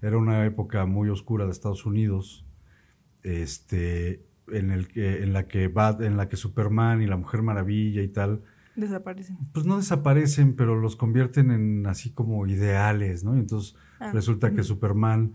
era 0.00 0.16
una 0.16 0.46
época 0.46 0.86
muy 0.86 1.10
oscura 1.10 1.44
de 1.44 1.50
Estados 1.50 1.84
Unidos. 1.84 2.46
Este. 3.22 4.24
En, 4.48 4.70
el 4.70 4.86
que, 4.88 5.22
en, 5.24 5.32
la 5.32 5.48
que 5.48 5.68
Bat- 5.72 6.02
en 6.06 6.16
la 6.16 6.28
que 6.28 6.36
Superman 6.36 7.02
y 7.02 7.06
la 7.06 7.16
Mujer 7.16 7.42
Maravilla 7.42 8.00
y 8.02 8.08
tal 8.08 8.42
Desaparecen. 8.76 9.38
Pues 9.52 9.66
no 9.66 9.76
desaparecen, 9.78 10.54
pero 10.54 10.76
los 10.76 10.96
convierten 10.96 11.50
en 11.50 11.86
así 11.86 12.10
como 12.10 12.46
ideales, 12.46 13.24
¿no? 13.24 13.34
Y 13.36 13.40
entonces 13.40 13.74
Ah, 13.98 14.12
resulta 14.12 14.52
que. 14.52 14.62
Superman 14.62 15.34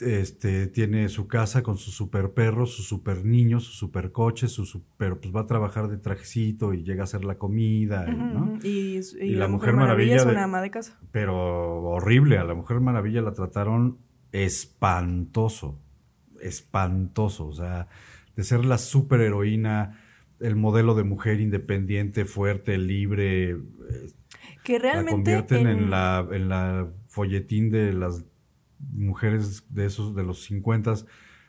este, 0.00 0.66
tiene 0.66 1.08
su 1.08 1.28
casa 1.28 1.62
con 1.62 1.76
su 1.78 1.90
super 1.92 2.30
perro, 2.32 2.66
su 2.66 2.82
super 2.82 3.24
niño, 3.24 3.60
su 3.60 3.72
super 3.72 4.10
coche, 4.10 4.48
su 4.48 4.66
super, 4.66 5.18
pues 5.20 5.34
va 5.34 5.40
a 5.42 5.46
trabajar 5.46 5.88
de 5.88 5.96
trajecito 5.98 6.74
y 6.74 6.82
llega 6.82 7.02
a 7.02 7.04
hacer 7.04 7.24
la 7.24 7.36
comida, 7.38 8.06
¿no? 8.06 8.58
Y, 8.64 8.96
es- 8.96 9.14
y 9.14 9.26
Y 9.26 9.34
la, 9.36 9.46
Mujer 9.48 9.72
Mujer 9.74 9.86
Maravilla, 9.88 10.16
es 10.16 10.24
de- 10.26 10.32
una 10.32 10.44
ama 10.44 10.60
de 10.60 10.70
casa. 10.70 10.98
Pero 11.12 11.82
horrible, 11.82 12.38
a 12.38 12.44
la 12.44 12.54
Mujer 12.54 12.80
Maravilla 12.80 13.22
la 13.22 13.32
trataron 13.32 13.98
espantoso, 14.32 15.78
espantoso, 16.40 17.46
o 17.46 17.52
sea, 17.52 17.88
de 18.36 18.44
ser 18.44 18.64
la 18.64 18.78
superheroína, 18.78 19.98
el 20.42 20.56
modelo 20.56 20.94
de 20.94 21.04
mujer 21.04 21.40
independiente, 21.40 22.24
fuerte, 22.24 22.76
libre, 22.78 23.50
eh, 23.50 23.58
Que 24.64 24.74
la 24.74 24.78
realmente. 24.80 25.12
convierten 25.12 25.66
en, 25.66 25.78
en- 25.78 25.90
la, 25.90 26.26
en 26.30 26.48
la 26.48 26.88
folletín 27.08 27.70
de 27.70 27.92
las 27.92 28.24
mujeres 28.92 29.64
de 29.70 29.86
esos 29.86 30.14
de 30.14 30.22
los 30.24 30.42
50 30.44 30.94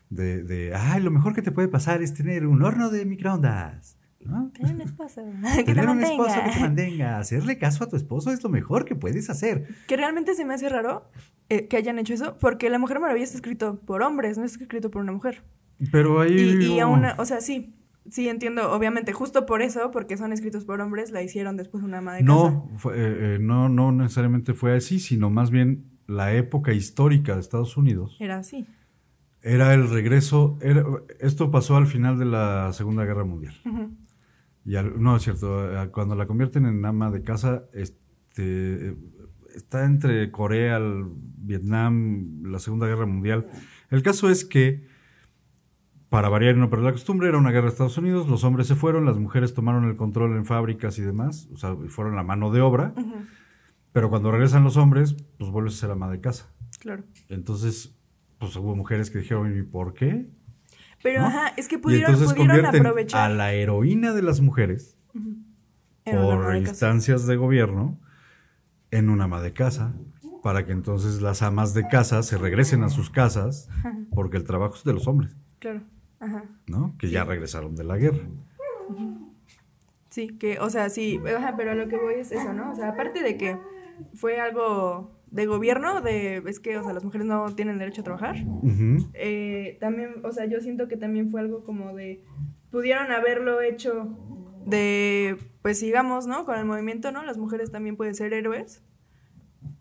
de, 0.10 0.44
de 0.44 0.76
ay, 0.76 1.02
lo 1.02 1.10
mejor 1.12 1.34
que 1.34 1.42
te 1.42 1.52
puede 1.52 1.68
pasar 1.68 2.02
es 2.04 2.14
tener 2.14 2.46
un 2.46 2.62
horno 2.62 2.90
de 2.92 3.06
microondas. 3.06 3.98
¿no? 4.20 4.52
Tener 4.54 4.76
un 4.76 4.82
esposo 4.82 5.22
que 5.56 5.64
te 5.64 5.74
Tener 5.74 5.90
un 5.90 6.02
esposo 6.04 6.36
que 6.46 6.52
te 6.52 6.60
mantenga. 6.60 7.18
hacerle 7.20 7.58
caso 7.58 7.84
a 7.84 7.90
tu 7.90 7.96
esposo 7.96 8.32
es 8.32 8.42
lo 8.44 8.50
mejor 8.50 8.86
que 8.86 8.96
puedes 8.96 9.30
hacer. 9.30 9.68
Que 9.88 9.98
realmente 9.98 10.34
se 10.36 10.46
me 10.46 10.54
hace 10.54 10.70
raro 10.70 11.10
eh, 11.50 11.68
que 11.68 11.76
hayan 11.78 11.98
hecho 12.00 12.14
eso, 12.14 12.38
porque 12.40 12.70
La 12.70 12.78
Mujer 12.80 13.00
Maravilla 13.00 13.26
está 13.26 13.38
escrito 13.38 13.80
por 13.82 14.02
hombres, 14.04 14.38
no 14.38 14.46
está 14.46 14.62
escrito 14.64 14.92
por 14.92 15.02
una 15.02 15.12
mujer. 15.12 15.44
Pero 15.92 16.22
ahí 16.22 16.58
Y, 16.62 16.66
y 16.76 16.80
aún, 16.80 17.04
o 17.18 17.26
sea, 17.26 17.42
sí, 17.42 17.76
sí 18.10 18.28
entiendo, 18.30 18.72
obviamente, 18.72 19.14
justo 19.14 19.46
por 19.46 19.62
eso, 19.62 19.92
porque 19.92 20.18
son 20.18 20.34
escritos 20.34 20.66
por 20.66 20.82
hombres, 20.82 21.12
la 21.12 21.22
hicieron 21.24 21.58
después 21.58 21.84
una 21.84 22.00
ama 22.00 22.14
de 22.14 22.20
casa. 22.22 22.32
no, 22.34 22.70
fue- 22.78 22.96
eh, 22.98 23.36
eh, 23.36 23.38
no, 23.42 23.70
no 23.70 23.92
necesariamente 23.92 24.54
fue 24.54 24.76
así, 24.76 25.00
sino 25.00 25.30
más 25.30 25.50
bien 25.52 25.86
la 26.08 26.34
época 26.34 26.74
histórica 26.74 27.34
de 27.36 27.40
Estados 27.40 27.78
Unidos 27.78 28.18
Era 28.20 28.38
así. 28.40 28.68
era 29.42 29.74
el 29.74 29.90
regreso. 29.90 30.58
era- 30.62 30.86
esto 31.20 31.50
pasó 31.52 31.78
al 31.78 31.88
final 31.88 32.20
de 32.20 32.26
la 32.26 32.72
Segunda 32.74 33.06
Guerra 33.06 33.24
Mundial. 33.24 33.54
Y 34.66 34.76
al- 34.76 35.02
no, 35.02 35.16
es 35.18 35.24
cierto, 35.24 35.72
eh, 35.84 35.90
cuando 35.92 36.16
la 36.16 36.26
convierten 36.26 36.66
en 36.66 36.84
ama 36.86 37.10
de 37.12 37.22
casa, 37.24 37.64
este, 37.74 38.90
eh, 38.90 38.96
está 39.56 39.86
entre 39.86 40.32
Corea, 40.32 40.78
el 40.78 41.06
Vietnam, 41.38 42.44
la 42.44 42.60
Segunda 42.60 42.88
Guerra 42.88 43.06
Mundial. 43.06 43.48
El 43.90 44.02
caso 44.04 44.30
es 44.30 44.46
que, 44.46 44.86
para 46.14 46.30
variar 46.30 46.56
y 46.56 46.60
no 46.60 46.70
perder 46.70 46.86
la 46.86 46.92
costumbre, 46.92 47.28
era 47.28 47.40
una 47.40 47.50
guerra 47.50 47.64
de 47.64 47.70
Estados 47.72 47.98
Unidos, 47.98 48.28
los 48.30 48.44
hombres 48.44 48.68
se 48.68 48.76
fueron, 48.76 49.04
las 49.04 49.18
mujeres 49.18 49.56
tomaron 49.56 49.86
el 49.86 49.96
control 49.96 50.38
en 50.38 50.46
fábricas 50.46 51.00
y 51.00 51.02
demás, 51.02 51.50
o 51.52 51.58
sea, 51.58 51.76
fueron 51.88 52.16
la 52.16 52.22
mano 52.22 52.52
de 52.52 52.62
obra, 52.62 52.94
pero 53.94 54.12
cuando 54.12 54.30
regresan 54.32 54.64
los 54.64 54.78
hombres, 54.78 55.16
pues 55.40 55.50
vuelves 55.50 55.74
a 55.74 55.78
ser 55.80 55.90
ama 55.90 56.12
de 56.12 56.22
casa. 56.22 56.54
Claro. 56.80 57.04
Entonces, 57.30 57.96
pues 58.38 58.56
hubo 58.58 58.76
mujeres 58.76 59.10
que 59.10 59.18
dijeron, 59.18 59.58
¿y 59.58 59.64
por 59.64 59.96
qué? 59.96 60.28
Pero, 61.02 61.22
¿No? 61.22 61.28
ajá, 61.30 61.48
es 61.58 61.68
que 61.68 61.76
y 61.76 61.78
pudieron, 61.80 62.14
entonces 62.14 62.38
pudieron 62.38 62.68
aprovechar. 62.68 63.32
a 63.32 63.34
la 63.34 63.54
heroína 63.54 64.14
de 64.14 64.22
las 64.22 64.40
mujeres 64.40 64.96
por 66.04 66.14
de 66.14 66.46
casa. 66.46 66.58
instancias 66.60 67.26
de 67.26 67.38
gobierno 67.38 68.00
en 68.92 69.10
una 69.10 69.24
ama 69.24 69.42
de 69.42 69.54
casa 69.54 69.96
para 70.44 70.64
que 70.64 70.74
entonces 70.74 71.24
las 71.24 71.42
amas 71.42 71.74
de 71.74 71.88
casa 71.88 72.22
se 72.22 72.38
regresen 72.38 72.84
a 72.84 72.90
sus 72.90 73.10
casas 73.10 73.68
porque 74.14 74.38
el 74.38 74.44
trabajo 74.44 74.76
es 74.76 74.84
de 74.84 74.94
los 74.94 75.08
hombres, 75.08 75.36
Claro. 75.58 75.82
Ajá. 76.24 76.46
¿no? 76.68 76.96
Que 76.98 77.10
ya 77.10 77.26
regresaron 77.26 77.76
de 77.76 77.84
la 77.84 77.98
guerra. 77.98 78.26
Sí, 80.10 80.38
que, 80.38 80.60
o 80.60 80.70
sea, 80.70 80.90
sí, 80.90 81.20
pero 81.22 81.72
a 81.72 81.76
lo 81.76 81.88
que 81.88 81.98
voy 81.98 82.16
es 82.16 82.32
eso, 82.32 82.54
¿no? 82.54 82.72
O 82.72 82.76
sea, 82.76 82.90
aparte 82.90 83.22
de 83.24 83.36
que 83.36 83.58
fue 84.14 84.40
algo 84.40 85.20
de 85.32 85.48
gobierno, 85.48 86.02
de, 86.02 86.38
es 86.48 86.60
que, 86.60 86.78
o 86.78 86.84
sea, 86.84 86.94
las 86.94 87.04
mujeres 87.04 87.28
no 87.28 87.54
tienen 87.56 87.80
derecho 87.80 88.02
a 88.02 88.04
trabajar, 88.04 88.36
eh, 89.14 89.78
también, 89.82 90.24
o 90.24 90.32
sea, 90.32 90.46
yo 90.46 90.62
siento 90.62 90.88
que 90.88 90.96
también 90.96 91.30
fue 91.30 91.42
algo 91.42 91.64
como 91.64 91.94
de, 91.96 92.24
pudieron 92.70 93.12
haberlo 93.12 93.60
hecho 93.62 94.16
de, 94.66 95.38
pues 95.62 95.80
sigamos, 95.80 96.28
¿no? 96.28 96.46
Con 96.46 96.58
el 96.58 96.66
movimiento, 96.66 97.12
¿no? 97.12 97.24
Las 97.26 97.38
mujeres 97.38 97.72
también 97.72 97.98
pueden 97.98 98.16
ser 98.16 98.34
héroes. 98.34 98.84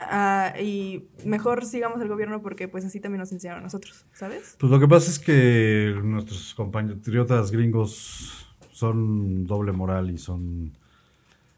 Ah, 0.00 0.54
y 0.60 1.04
mejor 1.24 1.64
sigamos 1.64 2.00
el 2.00 2.08
gobierno 2.08 2.42
porque 2.42 2.66
pues 2.68 2.84
así 2.84 2.98
también 3.00 3.20
nos 3.20 3.32
enseñaron 3.32 3.60
a 3.60 3.64
nosotros, 3.64 4.04
¿sabes? 4.12 4.56
Pues 4.58 4.70
lo 4.70 4.80
que 4.80 4.88
pasa 4.88 5.10
es 5.10 5.18
que 5.18 5.94
nuestros 6.02 6.54
compatriotas 6.54 7.50
gringos 7.50 8.46
son 8.72 9.46
doble 9.46 9.72
moral 9.72 10.10
y 10.10 10.18
son... 10.18 10.72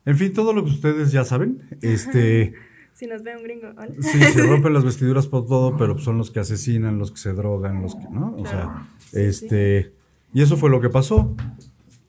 En 0.04 0.16
fin, 0.18 0.32
todo 0.34 0.52
lo 0.52 0.62
que 0.64 0.70
ustedes 0.70 1.12
ya 1.12 1.24
saben. 1.24 1.62
Este... 1.80 2.54
Si 2.92 3.06
nos 3.08 3.24
ve 3.24 3.36
un 3.36 3.42
gringo, 3.42 3.74
¿vale? 3.74 3.94
Sí, 4.00 4.18
se 4.22 4.42
rompen 4.46 4.72
las 4.72 4.84
vestiduras 4.84 5.26
por 5.26 5.46
todo, 5.46 5.76
pero 5.76 5.98
son 5.98 6.16
los 6.16 6.30
que 6.30 6.38
asesinan, 6.40 6.96
los 6.98 7.10
que 7.10 7.16
se 7.18 7.32
drogan, 7.32 7.82
los 7.82 7.96
que, 7.96 8.04
¿no? 8.08 8.36
O 8.38 8.42
Claro. 8.44 8.86
sea, 9.10 9.20
este, 9.20 9.92
y 10.32 10.42
eso 10.42 10.56
fue 10.56 10.70
lo 10.70 10.80
que 10.80 10.90
pasó. 10.90 11.34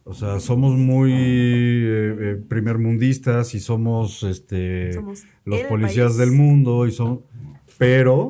O 0.08 0.14
sea, 0.14 0.40
somos 0.40 0.76
muy 0.76 1.12
eh, 1.12 2.16
eh, 2.20 2.44
primermundistas 2.48 3.56
y 3.56 3.60
somos, 3.60 4.22
este, 4.22 4.94
Somos 4.94 5.24
los 5.46 5.62
policías 5.62 6.10
país. 6.10 6.18
del 6.18 6.32
mundo 6.32 6.86
y 6.86 6.92
son, 6.92 7.24
pero 7.80 8.28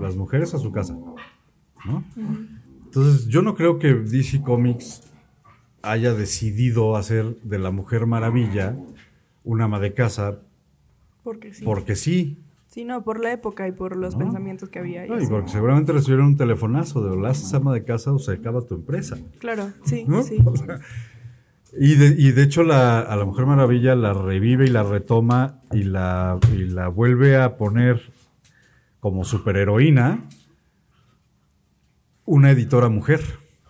las 0.00 0.16
mujeres 0.16 0.52
a 0.52 0.58
su 0.58 0.72
casa, 0.72 0.98
¿no? 1.86 2.04
Entonces, 2.84 3.28
yo 3.28 3.40
no 3.40 3.54
creo 3.54 3.78
que 3.78 3.94
DC 3.94 4.42
Comics 4.42 5.02
haya 5.80 6.12
decidido 6.12 6.96
hacer 6.96 7.36
de 7.44 7.60
la 7.60 7.70
Mujer 7.70 8.06
Maravilla 8.06 8.76
una 9.44 9.66
ama 9.66 9.78
de 9.78 9.94
casa 9.94 10.40
Porque 11.22 11.54
sí. 11.54 11.64
porque 11.64 11.94
sí, 11.94 12.36
Sí, 12.70 12.84
no, 12.84 13.02
por 13.02 13.18
la 13.20 13.32
época 13.32 13.66
y 13.66 13.72
por 13.72 13.96
los 13.96 14.14
¿No? 14.16 14.20
pensamientos 14.24 14.68
que 14.68 14.78
había. 14.78 15.04
y 15.04 15.08
No, 15.08 15.16
y 15.16 15.18
así. 15.22 15.26
porque 15.28 15.48
seguramente 15.50 15.92
recibieron 15.92 16.26
un 16.26 16.36
telefonazo 16.36 17.02
de 17.04 17.10
o 17.10 17.20
la 17.20 17.32
ama 17.54 17.74
de 17.74 17.84
casa 17.84 18.12
o 18.12 18.18
se 18.20 18.32
acaba 18.32 18.62
tu 18.62 18.76
empresa. 18.76 19.18
Claro, 19.40 19.72
sí, 19.84 20.04
¿no? 20.06 20.22
sí. 20.22 20.38
O 20.44 20.56
sea, 20.56 20.78
y, 21.78 21.94
de, 21.96 22.14
y 22.18 22.32
de 22.32 22.42
hecho 22.42 22.62
la, 22.62 23.00
a 23.00 23.16
la 23.16 23.24
Mujer 23.24 23.46
Maravilla 23.46 23.94
la 23.96 24.12
revive 24.12 24.64
y 24.66 24.70
la 24.70 24.82
retoma 24.84 25.60
y 25.72 25.82
la, 25.84 26.38
y 26.52 26.64
la 26.66 26.88
vuelve 26.88 27.36
a 27.36 27.56
poner 27.56 28.00
como 29.00 29.24
superheroína 29.24 30.28
una 32.24 32.50
editora 32.50 32.88
mujer, 32.88 33.20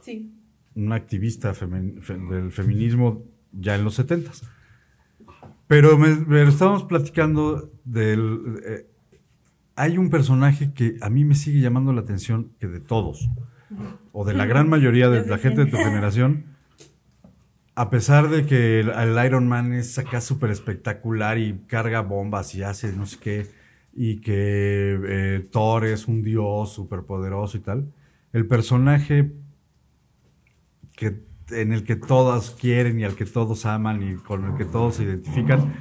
Sí. 0.01 0.35
una 0.75 0.97
activista 0.97 1.55
femen- 1.55 2.01
fe- 2.03 2.19
del 2.19 2.53
feminismo 2.53 3.25
ya 3.53 3.75
en 3.77 3.85
los 3.85 3.95
setentas. 3.95 4.43
Pero 5.67 5.97
me, 5.97 6.09
me 6.17 6.43
estábamos 6.43 6.85
platicando 6.85 7.71
del... 7.85 8.87
hay 9.81 9.97
un 9.97 10.11
personaje 10.11 10.75
que 10.75 10.97
a 11.01 11.09
mí 11.09 11.25
me 11.25 11.35
sigue 11.35 11.61
llamando 11.61 11.95
la 11.95 12.03
atención 12.03 12.53
que 12.59 12.69
de 12.69 12.81
todos, 12.81 13.31
o 14.13 14.27
de 14.27 14.35
la 14.35 14.45
gran 14.45 14.69
mayoría 14.75 15.09
de 15.09 15.27
la 15.27 15.39
gente 15.39 15.65
de 15.65 15.71
tu 15.71 15.79
generación, 15.79 16.45
a 17.75 17.89
pesar 17.89 18.29
de 18.29 18.45
que 18.45 18.81
el, 18.81 18.91
el 18.91 19.25
Iron 19.25 19.49
Man 19.49 19.73
es 19.73 19.99
acá 19.99 20.21
súper 20.21 20.51
espectacular 20.51 21.39
y 21.39 21.61
carga 21.67 22.03
bombas 22.03 22.55
y 22.55 22.63
hace 22.63 22.93
no 22.93 23.07
sé 23.07 23.19
qué, 23.21 23.47
y 23.95 24.21
que 24.21 25.01
eh, 25.03 25.49
Thor 25.51 25.87
es 25.87 26.09
un 26.09 26.23
dios 26.23 26.75
súper 26.75 27.05
poderoso 27.05 27.57
y 27.57 27.61
tal, 27.61 27.91
el 28.35 28.47
personaje 28.47 29.33
que, 30.95 31.23
en 31.53 31.73
el 31.73 31.85
que 31.85 31.97
todas 31.97 32.51
quieren 32.51 32.99
y 32.99 33.05
al 33.05 33.15
que 33.15 33.25
todos 33.25 33.67
aman 33.67 34.03
y 34.03 34.15
con 34.17 34.45
el 34.45 34.57
que 34.57 34.65
todos 34.65 34.97
se 34.97 35.05
identifican, 35.05 35.75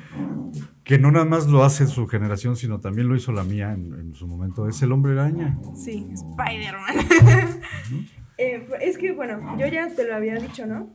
que 0.84 0.98
no 0.98 1.12
nada 1.12 1.26
más 1.26 1.48
lo 1.48 1.64
hace 1.64 1.88
su 1.88 2.08
generación, 2.08 2.56
sino 2.56 2.80
también 2.80 3.08
lo 3.08 3.16
hizo 3.16 3.32
la 3.32 3.44
mía 3.44 3.74
en, 3.74 3.94
en 3.94 4.14
su 4.14 4.28
momento, 4.28 4.68
es 4.68 4.82
el 4.82 4.92
hombre 4.92 5.14
araña. 5.14 5.58
Sí, 5.76 6.08
Spider-Man. 6.14 7.60
Eh, 8.42 8.66
es 8.80 8.98
que, 8.98 9.12
bueno, 9.12 9.58
yo 9.60 9.68
ya 9.68 9.94
te 9.94 10.08
lo 10.08 10.16
había 10.16 10.36
dicho, 10.36 10.66
¿no? 10.66 10.90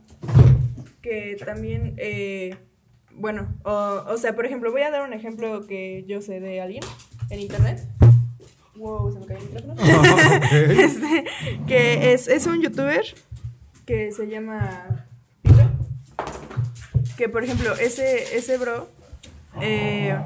Que 1.03 1.37
también, 1.45 1.93
eh, 1.97 2.55
bueno, 3.13 3.55
o, 3.63 4.03
o 4.07 4.17
sea, 4.17 4.35
por 4.35 4.47
ejemplo, 4.47 4.71
voy 4.71 4.81
a 4.81 4.89
dar 4.89 5.07
un 5.07 5.13
ejemplo 5.13 5.67
que 5.67 6.05
yo 6.07 6.23
sé 6.23 6.39
de 6.39 6.59
alguien 6.59 6.83
en 7.29 7.39
internet. 7.39 7.87
Wow, 8.77 9.13
se 9.13 9.19
me 9.19 9.25
cayó 9.27 9.39
el 9.41 9.53
micrófono. 9.53 9.75
Este, 10.51 11.25
que 11.67 12.13
es, 12.13 12.27
es 12.27 12.47
un 12.47 12.61
youtuber 12.63 13.05
que 13.85 14.11
se 14.11 14.27
llama 14.27 15.05
Pito. 15.41 15.69
Que 17.17 17.29
por 17.29 17.43
ejemplo, 17.43 17.73
ese, 17.75 18.35
ese 18.37 18.57
bro 18.57 18.89
eh, 19.61 20.17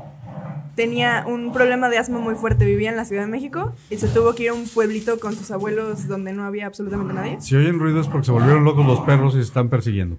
tenía 0.75 1.25
un 1.27 1.51
problema 1.51 1.89
de 1.89 1.97
asma 1.97 2.19
muy 2.19 2.35
fuerte, 2.35 2.65
vivía 2.65 2.89
en 2.89 2.95
la 2.95 3.05
Ciudad 3.05 3.23
de 3.23 3.31
México 3.31 3.73
y 3.89 3.97
se 3.97 4.07
tuvo 4.07 4.33
que 4.33 4.43
ir 4.43 4.49
a 4.49 4.53
un 4.53 4.67
pueblito 4.67 5.19
con 5.19 5.35
sus 5.35 5.51
abuelos 5.51 6.07
donde 6.07 6.33
no 6.33 6.45
había 6.45 6.65
absolutamente 6.65 7.13
nadie. 7.13 7.41
Si 7.41 7.55
oyen 7.55 7.79
ruidos 7.79 8.07
porque 8.07 8.25
se 8.25 8.31
volvieron 8.31 8.63
locos 8.63 8.85
los 8.85 9.01
perros 9.01 9.33
y 9.35 9.37
se 9.37 9.43
están 9.43 9.69
persiguiendo. 9.69 10.17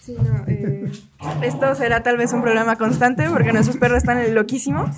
Sí, 0.00 0.16
no, 0.16 0.44
eh, 0.46 0.90
esto 1.42 1.74
será 1.74 2.02
tal 2.02 2.16
vez 2.16 2.32
un 2.32 2.40
problema 2.42 2.76
constante 2.76 3.28
porque 3.28 3.52
nuestros 3.52 3.76
perros 3.76 3.98
están 3.98 4.34
loquísimos. 4.34 4.96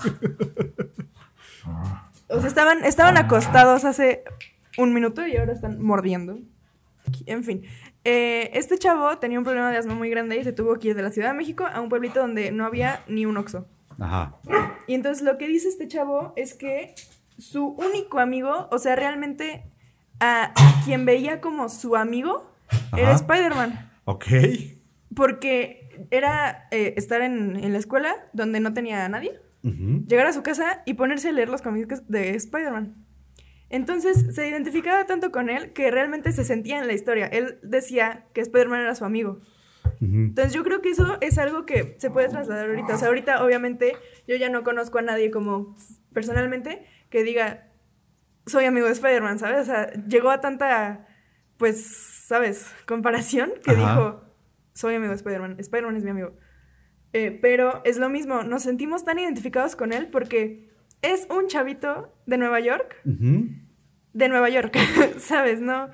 O 2.28 2.38
sea, 2.38 2.48
estaban, 2.48 2.84
estaban 2.84 3.16
acostados 3.18 3.84
hace 3.84 4.22
un 4.78 4.94
minuto 4.94 5.26
y 5.26 5.36
ahora 5.36 5.52
están 5.52 5.82
mordiendo. 5.82 6.38
En 7.26 7.44
fin, 7.44 7.62
eh, 8.04 8.50
este 8.54 8.78
chavo 8.78 9.18
tenía 9.18 9.38
un 9.38 9.44
problema 9.44 9.70
de 9.70 9.76
asma 9.76 9.94
muy 9.94 10.10
grande 10.10 10.36
y 10.36 10.44
se 10.44 10.52
tuvo 10.52 10.78
que 10.78 10.88
ir 10.88 10.96
de 10.96 11.02
la 11.02 11.10
Ciudad 11.10 11.28
de 11.28 11.34
México 11.34 11.66
a 11.66 11.80
un 11.80 11.88
pueblito 11.88 12.20
donde 12.20 12.52
no 12.52 12.64
había 12.64 13.00
ni 13.08 13.26
un 13.26 13.36
oxo. 13.36 13.66
Ajá. 13.98 14.36
Y 14.86 14.94
entonces 14.94 15.22
lo 15.22 15.38
que 15.38 15.46
dice 15.48 15.68
este 15.68 15.88
chavo 15.88 16.32
es 16.36 16.54
que 16.54 16.94
su 17.38 17.66
único 17.66 18.18
amigo, 18.18 18.68
o 18.70 18.78
sea, 18.78 18.96
realmente 18.96 19.64
a 20.20 20.52
quien 20.84 21.04
veía 21.04 21.40
como 21.40 21.68
su 21.68 21.96
amigo, 21.96 22.52
era. 22.96 23.12
Spider-Man. 23.12 23.90
Ok. 24.04 24.26
Porque 25.14 26.06
era 26.10 26.68
eh, 26.70 26.94
estar 26.96 27.22
en, 27.22 27.56
en 27.56 27.72
la 27.72 27.78
escuela 27.78 28.14
donde 28.32 28.60
no 28.60 28.72
tenía 28.72 29.04
a 29.04 29.08
nadie, 29.08 29.40
llegar 29.62 30.26
a 30.26 30.32
su 30.32 30.42
casa 30.42 30.82
y 30.86 30.94
ponerse 30.94 31.28
a 31.28 31.32
leer 31.32 31.48
los 31.48 31.62
cómics 31.62 32.02
de 32.08 32.34
Spider-Man. 32.34 32.96
Entonces 33.72 34.26
se 34.34 34.46
identificaba 34.46 35.06
tanto 35.06 35.32
con 35.32 35.48
él 35.48 35.72
que 35.72 35.90
realmente 35.90 36.30
se 36.30 36.44
sentía 36.44 36.78
en 36.78 36.86
la 36.86 36.92
historia. 36.92 37.26
Él 37.26 37.58
decía 37.62 38.26
que 38.34 38.42
Spider-Man 38.42 38.82
era 38.82 38.94
su 38.94 39.04
amigo. 39.04 39.40
Entonces 40.00 40.52
yo 40.52 40.62
creo 40.64 40.82
que 40.82 40.90
eso 40.90 41.16
es 41.20 41.38
algo 41.38 41.64
que 41.64 41.96
se 41.98 42.10
puede 42.10 42.28
trasladar 42.28 42.68
ahorita. 42.68 42.94
O 42.94 42.98
sea, 42.98 43.08
ahorita 43.08 43.42
obviamente 43.42 43.96
yo 44.26 44.36
ya 44.36 44.50
no 44.50 44.62
conozco 44.62 44.98
a 44.98 45.02
nadie 45.02 45.30
como 45.30 45.74
personalmente 46.12 46.86
que 47.08 47.22
diga, 47.22 47.68
soy 48.46 48.66
amigo 48.66 48.86
de 48.86 48.92
Spider-Man, 48.92 49.38
¿sabes? 49.38 49.62
O 49.62 49.64
sea, 49.64 49.92
llegó 50.06 50.30
a 50.30 50.40
tanta, 50.40 51.06
pues, 51.56 52.26
¿sabes? 52.26 52.74
Comparación 52.86 53.52
que 53.64 53.70
Ajá. 53.70 53.80
dijo, 53.80 54.24
soy 54.72 54.96
amigo 54.96 55.10
de 55.10 55.16
Spider-Man, 55.16 55.56
Spider-Man 55.58 55.96
es 55.96 56.04
mi 56.04 56.10
amigo. 56.10 56.36
Eh, 57.12 57.38
pero 57.40 57.80
es 57.84 57.98
lo 57.98 58.08
mismo, 58.08 58.42
nos 58.42 58.64
sentimos 58.64 59.04
tan 59.04 59.18
identificados 59.18 59.76
con 59.76 59.92
él 59.92 60.08
porque 60.10 60.71
es 61.02 61.26
un 61.30 61.48
chavito 61.48 62.12
de 62.26 62.38
Nueva 62.38 62.60
York 62.60 62.96
de 64.14 64.28
Nueva 64.28 64.48
York, 64.48 64.76
¿sabes? 65.18 65.60
No, 65.60 65.88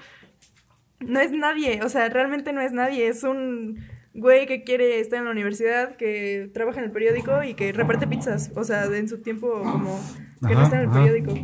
no 1.00 1.20
es 1.20 1.32
nadie, 1.32 1.82
o 1.82 1.88
sea, 1.88 2.08
realmente 2.08 2.52
no 2.52 2.60
es 2.60 2.72
nadie, 2.72 3.08
es 3.08 3.22
un 3.22 3.78
güey 4.14 4.46
que 4.46 4.64
quiere 4.64 4.98
estar 5.00 5.20
en 5.20 5.26
la 5.26 5.30
universidad, 5.30 5.96
que 5.96 6.50
trabaja 6.52 6.80
en 6.80 6.86
el 6.86 6.90
periódico 6.90 7.42
y 7.44 7.54
que 7.54 7.72
reparte 7.72 8.06
pizzas, 8.06 8.50
o 8.56 8.64
sea, 8.64 8.84
en 8.86 9.08
su 9.08 9.18
tiempo 9.18 9.62
como 9.62 10.00
que 10.46 10.54
no 10.54 10.62
está 10.62 10.76
en 10.76 10.82
el 10.82 10.88
ajá. 10.88 11.02
periódico. 11.02 11.34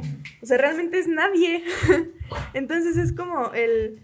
O 0.42 0.46
sea, 0.46 0.58
realmente 0.58 0.98
es 0.98 1.08
nadie. 1.08 1.62
Entonces 2.54 2.96
es 2.96 3.12
como 3.12 3.52
el... 3.52 4.00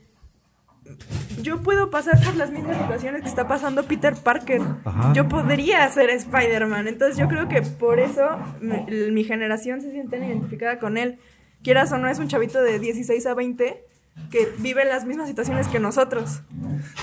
Yo 1.42 1.62
puedo 1.62 1.90
pasar 1.90 2.22
por 2.22 2.36
las 2.36 2.50
mismas 2.50 2.76
situaciones 2.76 3.22
que 3.22 3.28
está 3.28 3.48
pasando 3.48 3.84
Peter 3.84 4.14
Parker. 4.14 4.62
Ajá. 4.84 5.12
Yo 5.12 5.28
podría 5.28 5.88
ser 5.88 6.10
Spider-Man. 6.10 6.88
Entonces 6.88 7.16
yo 7.16 7.28
creo 7.28 7.48
que 7.48 7.62
por 7.62 8.00
eso 8.00 8.28
mi, 8.60 9.10
mi 9.10 9.24
generación 9.24 9.80
se 9.80 9.90
siente 9.90 10.18
identificada 10.18 10.78
con 10.78 10.96
él. 10.96 11.18
Quieras 11.62 11.92
o 11.92 11.98
no, 11.98 12.08
es 12.08 12.18
un 12.18 12.28
chavito 12.28 12.62
de 12.62 12.78
16 12.78 13.26
a 13.26 13.34
20 13.34 13.84
que 14.30 14.48
vive 14.58 14.84
las 14.84 15.06
mismas 15.06 15.28
situaciones 15.28 15.68
que 15.68 15.80
nosotros. 15.80 16.42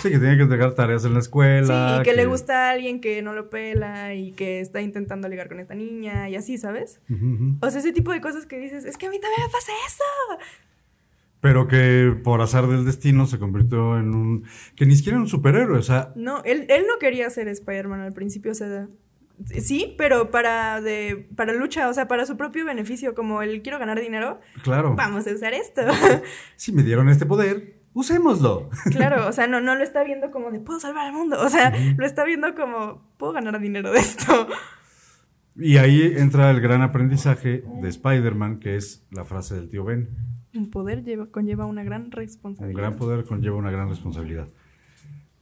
Sí, 0.02 0.10
que 0.10 0.20
tiene 0.20 0.38
que 0.38 0.44
entregar 0.44 0.76
tareas 0.76 1.04
en 1.06 1.14
la 1.14 1.20
escuela. 1.20 1.96
Sí, 1.96 2.02
y 2.02 2.04
que, 2.04 2.14
le 2.14 2.26
gusta 2.26 2.68
a 2.68 2.72
alguien 2.72 3.02
que 3.02 3.22
no 3.22 3.34
lo 3.34 3.50
pela 3.50 4.14
y 4.14 4.32
que 4.32 4.62
está 4.62 4.82
intentando 4.82 5.28
ligar 5.28 5.48
con 5.48 5.60
esta 5.60 5.76
niña 5.76 6.30
y 6.30 6.36
así, 6.36 6.58
¿sabes? 6.58 7.02
O 7.62 7.70
sea, 7.70 7.80
ese 7.80 7.92
tipo 7.92 8.12
de 8.12 8.22
cosas 8.22 8.46
que 8.46 8.60
dices, 8.60 8.86
es 8.86 8.98
que 8.98 9.08
a 9.08 9.10
mí 9.10 9.20
también 9.20 9.42
me 9.46 9.52
pasa 9.52 9.72
eso. 9.88 10.44
Pero 11.48 11.66
que 11.66 12.14
por 12.26 12.42
azar 12.42 12.68
del 12.68 12.84
destino 12.84 13.26
se 13.26 13.40
convirtió 13.40 13.98
en 13.98 14.14
un. 14.14 14.44
que 14.76 14.86
ni 14.86 14.98
siquiera 14.98 15.18
un 15.18 15.30
superhéroe. 15.30 15.80
O 15.80 15.82
sea, 15.82 16.12
No, 16.18 16.44
él, 16.44 16.66
él 16.68 16.84
no 16.90 17.00
quería 17.00 17.30
ser 17.30 17.48
Spider-Man 17.48 18.02
al 18.02 18.12
principio, 18.12 18.52
o 18.52 18.54
sea, 18.54 18.90
sí, 19.62 19.96
pero 19.98 20.30
para, 20.30 20.82
de, 20.82 21.30
para 21.38 21.54
lucha, 21.54 21.88
o 21.88 21.94
sea, 21.94 22.10
para 22.10 22.26
su 22.26 22.36
propio 22.36 22.66
beneficio, 22.66 23.16
como 23.16 23.42
él 23.42 23.62
quiero 23.62 23.80
ganar 23.80 24.02
dinero, 24.02 24.42
claro. 24.62 24.94
vamos 24.96 25.26
a 25.26 25.32
usar 25.32 25.54
esto. 25.54 25.84
Si 26.58 26.74
me 26.74 26.84
dieron 26.84 27.08
este 27.08 27.26
poder, 27.26 27.80
usémoslo. 27.94 28.70
claro, 28.92 29.26
o 29.26 29.32
sea, 29.32 29.48
no, 29.48 29.62
no 29.62 29.74
lo 29.76 29.84
está 29.86 30.04
viendo 30.04 30.32
como 30.32 30.52
de 30.52 30.60
puedo 30.60 30.82
salvar 30.82 31.08
al 31.08 31.14
mundo, 31.14 31.42
o 31.42 31.48
sea, 31.48 31.74
lo 31.96 32.06
está 32.06 32.26
viendo 32.26 32.56
como 32.56 33.10
puedo 33.16 33.32
ganar 33.32 33.58
dinero 33.62 33.94
de 33.94 34.00
esto. 34.00 34.50
Y 35.56 35.78
ahí 35.78 36.14
entra 36.18 36.52
el 36.52 36.60
gran 36.60 36.82
aprendizaje 36.82 37.64
de 37.82 37.88
Spider-Man, 37.88 38.60
que 38.60 38.76
es 38.76 39.08
la 39.12 39.24
frase 39.24 39.56
del 39.56 39.70
tío 39.70 39.86
Ben. 39.86 40.10
Un 40.56 40.70
poder 40.72 41.04
lleva, 41.04 41.28
conlleva 41.28 41.66
una 41.66 41.84
gran 41.84 42.06
Un 42.06 42.12
responsabilidad. 42.12 42.78
gran 42.80 42.96
poder 42.96 43.26
conlleva 43.26 43.58
una 43.58 43.72
gran 43.72 43.90
responsabilidad. 43.90 44.48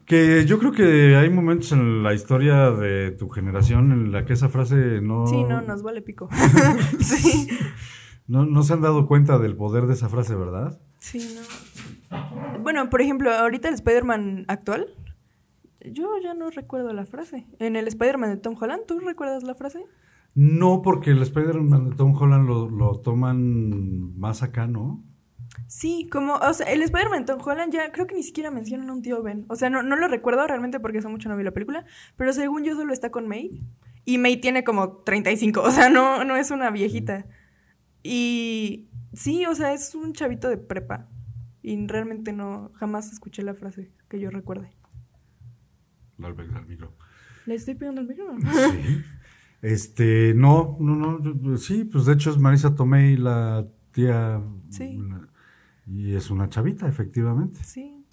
Que 0.06 0.46
yo 0.46 0.60
creo 0.60 0.72
que 0.72 1.15
hay 1.15 1.30
momentos 1.30 1.72
en 1.72 2.04
la 2.04 2.13
historia 2.13 2.70
de 2.72 3.12
tu 3.12 3.30
generación 3.30 3.91
en 3.91 4.12
la 4.12 4.24
que 4.26 4.34
esa 4.34 4.50
frase 4.50 5.02
no, 5.02 5.26
Sí, 5.26 5.44
no, 5.44 5.62
nos 5.62 5.82
vale 5.82 6.02
pico. 6.02 6.30
sí, 7.00 7.48
no, 8.28 8.46
no 8.46 8.62
se 8.63 8.74
han 8.74 8.82
dado 8.82 9.08
cuenta 9.08 9.39
del 9.39 9.56
poder 9.56 9.86
de 9.88 9.94
esa 9.94 10.10
frase, 10.10 10.36
¿verdad? 10.36 10.80
sí, 11.00 11.36
no. 11.36 12.60
Bueno, 12.62 12.89
por 12.89 13.02
ejemplo, 13.02 13.32
ahorita 13.32 13.68
el 13.68 13.74
Spider-Man 13.76 14.46
actual, 14.48 14.88
yo 15.91 16.10
ya 16.24 16.34
no 16.34 16.50
recuerdo 16.50 16.94
la 16.94 17.06
frase. 17.06 17.46
En 17.60 17.76
el 17.76 17.88
Spider-Man 17.88 18.30
de 18.32 18.38
Tom 18.38 18.56
Holland, 18.60 18.84
¿tú 18.88 19.00
recuerdas 19.00 19.44
la 19.44 19.54
frase? 19.56 19.86
No, 20.36 20.82
porque 20.82 21.12
el 21.12 21.21
Spider-Man 21.21 21.91
de 21.91 21.95
Tom 21.95 22.13
Holland 22.13 22.48
lo, 22.48 22.69
lo 22.69 23.00
toman 23.00 24.17
más 24.19 24.43
acá, 24.43 24.67
¿no? 24.67 25.04
Sí, 25.67 26.08
como, 26.12 26.36
o 26.36 26.54
sea, 26.54 26.67
el 26.67 26.82
Spider-Man 26.82 27.21
de 27.21 27.34
Tom 27.34 27.41
Holland 27.43 27.74
ya 27.74 27.91
creo 27.91 28.06
que 28.06 28.15
ni 28.15 28.24
siquiera 28.24 28.52
mencionan 28.52 28.89
a 28.89 28.93
un 28.93 29.02
tío 29.02 29.24
Ben. 29.24 29.45
O 29.48 29.56
sea, 29.56 29.69
no, 29.69 29.82
no 29.82 29.95
lo 29.95 30.08
recuerdo 30.08 30.45
realmente 30.45 30.80
porque 30.80 31.00
hace 31.00 31.08
mucho 31.08 31.30
no 31.30 31.38
vi 31.38 31.43
la 31.43 31.54
película, 31.54 31.86
pero 32.17 32.34
según 32.34 32.63
yo 32.63 32.76
solo 32.76 32.93
está 32.93 33.12
con 33.12 33.28
May. 33.28 33.65
Y 34.04 34.17
May 34.17 34.38
tiene 34.38 34.63
como 34.63 34.98
35, 34.98 35.62
o 35.62 35.71
sea, 35.71 35.89
no, 35.89 36.24
no 36.26 36.36
es 36.36 36.52
una 36.52 36.69
viejita. 36.69 37.26
Y 38.04 38.89
sí, 39.13 39.45
o 39.45 39.56
sea, 39.56 39.74
es 39.74 39.95
un 39.95 40.13
chavito 40.13 40.50
de 40.50 40.58
prepa. 40.58 41.10
Y 41.63 41.88
realmente 41.88 42.32
no, 42.32 42.71
jamás 42.76 43.12
escuché 43.12 43.41
la 43.41 43.56
frase 43.56 43.91
que 44.08 44.19
yo 44.19 44.30
recuerde. 44.30 44.76
Al 46.21 46.36
pegar 46.36 46.58
al 46.58 46.67
micro. 46.67 46.93
¿Le 47.45 47.56
estoy 47.56 47.76
pegando 47.76 48.02
el 48.02 48.08
micro? 48.08 48.38
Sí. 48.39 49.02
Este, 49.65 50.34
no, 50.36 50.78
no, 50.80 50.95
no, 50.95 51.19
yo- 51.41 51.58
sí, 51.58 51.86
pues 51.86 52.06
de 52.06 52.13
hecho 52.13 52.30
es 52.30 52.38
Marisa 52.38 52.75
Tomei, 52.75 53.17
la 53.17 53.67
tía. 53.91 54.41
Sí. 54.69 54.97
la- 55.10 55.28
y 55.88 56.13
es 56.15 56.30
una 56.30 56.49
chavita, 56.49 56.88
efectivamente. 56.88 57.63
Sí. 57.63 58.04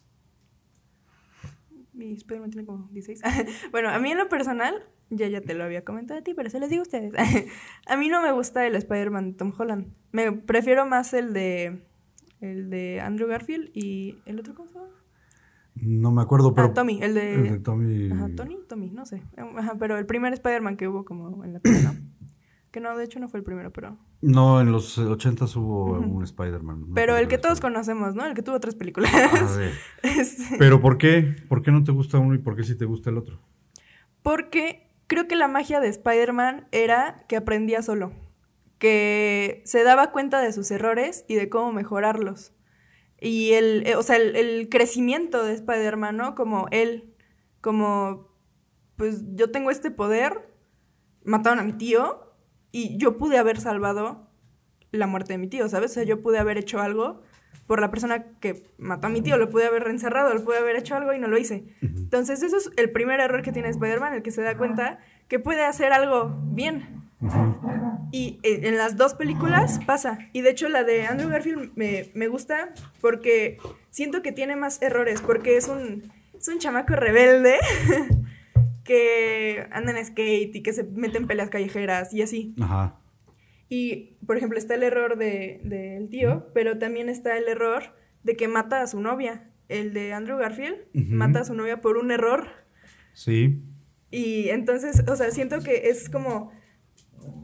Mi 1.93 2.13
Spider-Man 2.15 2.51
tiene 2.51 2.67
como 2.67 2.89
16. 2.91 3.23
bueno, 3.71 3.91
a 3.91 3.99
mí 3.99 4.11
en 4.13 4.19
lo 4.19 4.29
personal, 4.29 4.75
ya 5.11 5.29
ya 5.29 5.41
te 5.43 5.55
lo 5.55 5.65
había 5.65 5.85
comentado 5.85 6.21
a 6.21 6.23
ti, 6.23 6.33
pero 6.35 6.49
se 6.49 6.59
les 6.59 6.71
digo 6.71 6.81
a 6.83 6.85
ustedes. 6.85 7.13
a 7.87 7.97
mí 7.97 8.09
no 8.09 8.23
me 8.23 8.33
gusta 8.33 8.67
el 8.67 8.75
Spider-Man 8.75 9.33
de 9.33 9.37
Tom 9.39 9.53
Holland. 9.57 9.93
Me 10.11 10.33
prefiero 10.33 10.87
más 10.87 11.13
el 11.13 11.33
de 11.35 11.83
el 12.41 12.71
de 12.71 13.01
Andrew 13.01 13.29
Garfield 13.29 13.71
y 13.75 14.17
el 14.27 14.41
otro 14.41 14.55
cómo 14.55 14.69
se 14.69 14.75
llama? 14.75 14.89
No 15.75 16.11
me 16.13 16.23
acuerdo, 16.23 16.55
pero. 16.55 16.69
ah, 16.69 16.75
Tommy, 16.75 17.03
el 17.03 17.15
de, 17.15 17.35
El 17.35 17.43
de 17.51 17.59
Tommy. 17.59 18.11
Ajá, 18.11 18.29
Tony, 18.37 18.59
Tommy, 18.69 18.91
no 18.91 19.07
sé. 19.07 19.23
Ajá, 19.37 19.77
pero 19.79 19.99
el 19.99 20.07
primer 20.07 20.33
Spider-Man 20.35 20.77
que 20.77 20.89
hubo 20.89 21.05
como 21.05 21.45
en 21.45 21.55
la 21.55 21.61
película. 21.61 21.95
que 22.71 22.81
no, 22.81 22.97
de 22.97 23.05
hecho 23.05 23.19
no 23.21 23.29
fue 23.29 23.39
el 23.39 23.45
primero, 23.45 23.71
pero 23.71 23.99
No, 24.21 24.61
en 24.61 24.73
los 24.73 24.99
80 24.99 25.45
hubo 25.57 25.93
un 25.99 26.23
Spider-Man. 26.25 26.87
pero 26.95 27.17
el 27.17 27.29
que 27.29 27.39
todos 27.39 27.61
conocemos, 27.61 28.15
¿no? 28.15 28.25
El 28.27 28.35
que 28.35 28.43
tuvo 28.43 28.61
tres 28.61 28.75
películas. 28.75 29.11
Sí. 29.11 29.71
Este, 30.21 30.57
Pero 30.59 30.81
¿por 30.81 30.99
qué? 30.99 31.37
¿Por 31.49 31.63
qué 31.63 31.71
no 31.71 31.85
te 31.85 31.93
gusta 31.93 32.19
uno 32.19 32.35
y 32.35 32.39
por 32.39 32.57
qué 32.57 32.65
sí 32.65 32.77
te 32.77 32.85
gusta 32.85 33.11
el 33.11 33.19
otro? 33.19 33.39
Porque 34.23 34.91
creo 35.07 35.27
que 35.29 35.37
la 35.37 35.49
magia 35.49 35.81
de 35.81 35.89
Spider-Man 35.89 36.67
era 36.73 37.25
que 37.29 37.37
aprendía 37.37 37.83
solo, 37.83 38.13
que 38.79 39.63
se 39.65 39.85
daba 39.85 40.11
cuenta 40.13 40.41
de 40.41 40.53
sus 40.53 40.71
errores 40.71 41.25
y 41.29 41.35
de 41.35 41.49
cómo 41.49 41.73
mejorarlos. 41.73 42.53
Y 43.25 43.53
el, 43.53 43.87
eh, 43.87 43.95
o 43.95 44.03
sea, 44.03 44.17
el, 44.17 44.35
el 44.35 44.69
crecimiento 44.69 45.45
de 45.45 45.55
Spider-Man, 45.55 46.17
¿no? 46.17 46.35
Como 46.35 46.67
él, 46.73 47.15
como, 47.61 48.29
pues 48.97 49.23
yo 49.35 49.53
tengo 49.53 49.71
este 49.71 49.93
poder, 49.93 50.53
mataron 51.25 51.61
a 51.61 51.63
mi 51.63 51.73
tío 51.73 52.33
y 52.73 52.99
yo 52.99 53.19
pude 53.19 53.39
haber 53.39 53.61
salvado 53.61 54.29
la 54.91 55.07
muerte 55.07 55.35
de 55.35 55.39
mi 55.39 55.47
tío, 55.47 55.69
¿sabes? 55.69 55.93
O 55.93 55.95
sea, 55.95 56.03
yo 56.03 56.21
pude 56.21 56.39
haber 56.39 56.59
hecho 56.59 56.81
algo 56.81 57.23
por 57.67 57.81
la 57.81 57.91
persona 57.91 58.25
que 58.41 58.65
mató 58.77 59.07
a 59.07 59.11
mi 59.11 59.23
tío, 59.23 59.37
lo 59.37 59.49
pude 59.49 59.67
haber 59.67 59.87
encerrado, 59.87 60.35
lo 60.35 60.45
pude 60.45 60.59
haber 60.59 60.77
hecho 60.77 60.97
algo 60.97 61.13
y 61.15 61.21
no 61.21 61.29
lo 61.29 61.39
hice. 61.39 61.65
Entonces, 61.81 62.43
eso 62.43 62.57
es 62.57 62.71
el 62.77 62.91
primer 62.91 63.21
error 63.21 63.43
que 63.43 63.53
tiene 63.53 63.69
Spider-Man, 63.69 64.15
el 64.15 64.23
que 64.23 64.33
se 64.33 64.43
da 64.43 64.59
cuenta 64.59 64.99
que 65.29 65.39
puede 65.39 65.65
hacer 65.65 65.93
algo 65.93 66.37
bien. 66.51 67.05
Y 68.13 68.39
eh, 68.43 68.61
en 68.65 68.77
las 68.77 68.97
dos 68.97 69.15
películas 69.15 69.81
pasa. 69.87 70.19
Y 70.33 70.43
de 70.43 70.51
hecho, 70.51 70.69
la 70.69 70.85
de 70.85 71.07
Andrew 71.07 71.31
Garfield 71.31 71.73
me, 71.75 72.11
me 72.15 72.29
gusta 72.29 72.73
porque 73.01 73.59
siento 73.91 74.23
que 74.23 74.33
tiene 74.33 74.55
más 74.55 74.81
errores, 74.83 75.23
porque 75.23 75.57
es 75.57 75.67
un, 75.67 76.13
es 76.39 76.47
un 76.47 76.59
chamaco 76.59 76.95
rebelde 76.95 77.57
que 78.85 79.67
anda 79.71 79.99
en 79.99 80.05
skate 80.05 80.55
y 80.55 80.63
que 80.63 80.73
se 80.75 80.85
mete 80.85 81.17
en 81.19 81.27
peleas 81.27 81.49
callejeras 81.49 82.13
y 82.13 82.23
así. 82.23 82.55
Ajá. 82.61 82.99
Y, 83.71 84.19
por 84.27 84.37
ejemplo, 84.37 84.59
está 84.59 84.75
el 84.75 84.83
error 84.83 85.17
del 85.17 85.67
de, 85.67 85.77
del 85.77 86.11
tío, 86.11 86.49
pero 86.53 86.77
también 86.77 87.09
está 87.09 87.39
el 87.39 87.49
error 87.49 87.95
de 88.23 88.37
que 88.37 88.47
mata 88.47 88.83
a 88.83 88.87
su 88.87 89.01
novia. 89.01 89.49
El 89.71 89.95
de 89.95 90.13
Andrew 90.13 90.37
Garfield 90.37 90.77
mata 90.93 91.41
a 91.41 91.45
su 91.45 91.55
novia 91.55 91.81
por 91.81 91.97
un 91.97 92.11
error. 92.11 92.49
Sí. 93.15 93.63
Y 94.11 94.51
entonces, 94.51 95.03
o 95.09 95.17
sea, 95.17 95.31
siento 95.31 95.63
que 95.63 95.89
es 95.89 96.11
como 96.11 96.53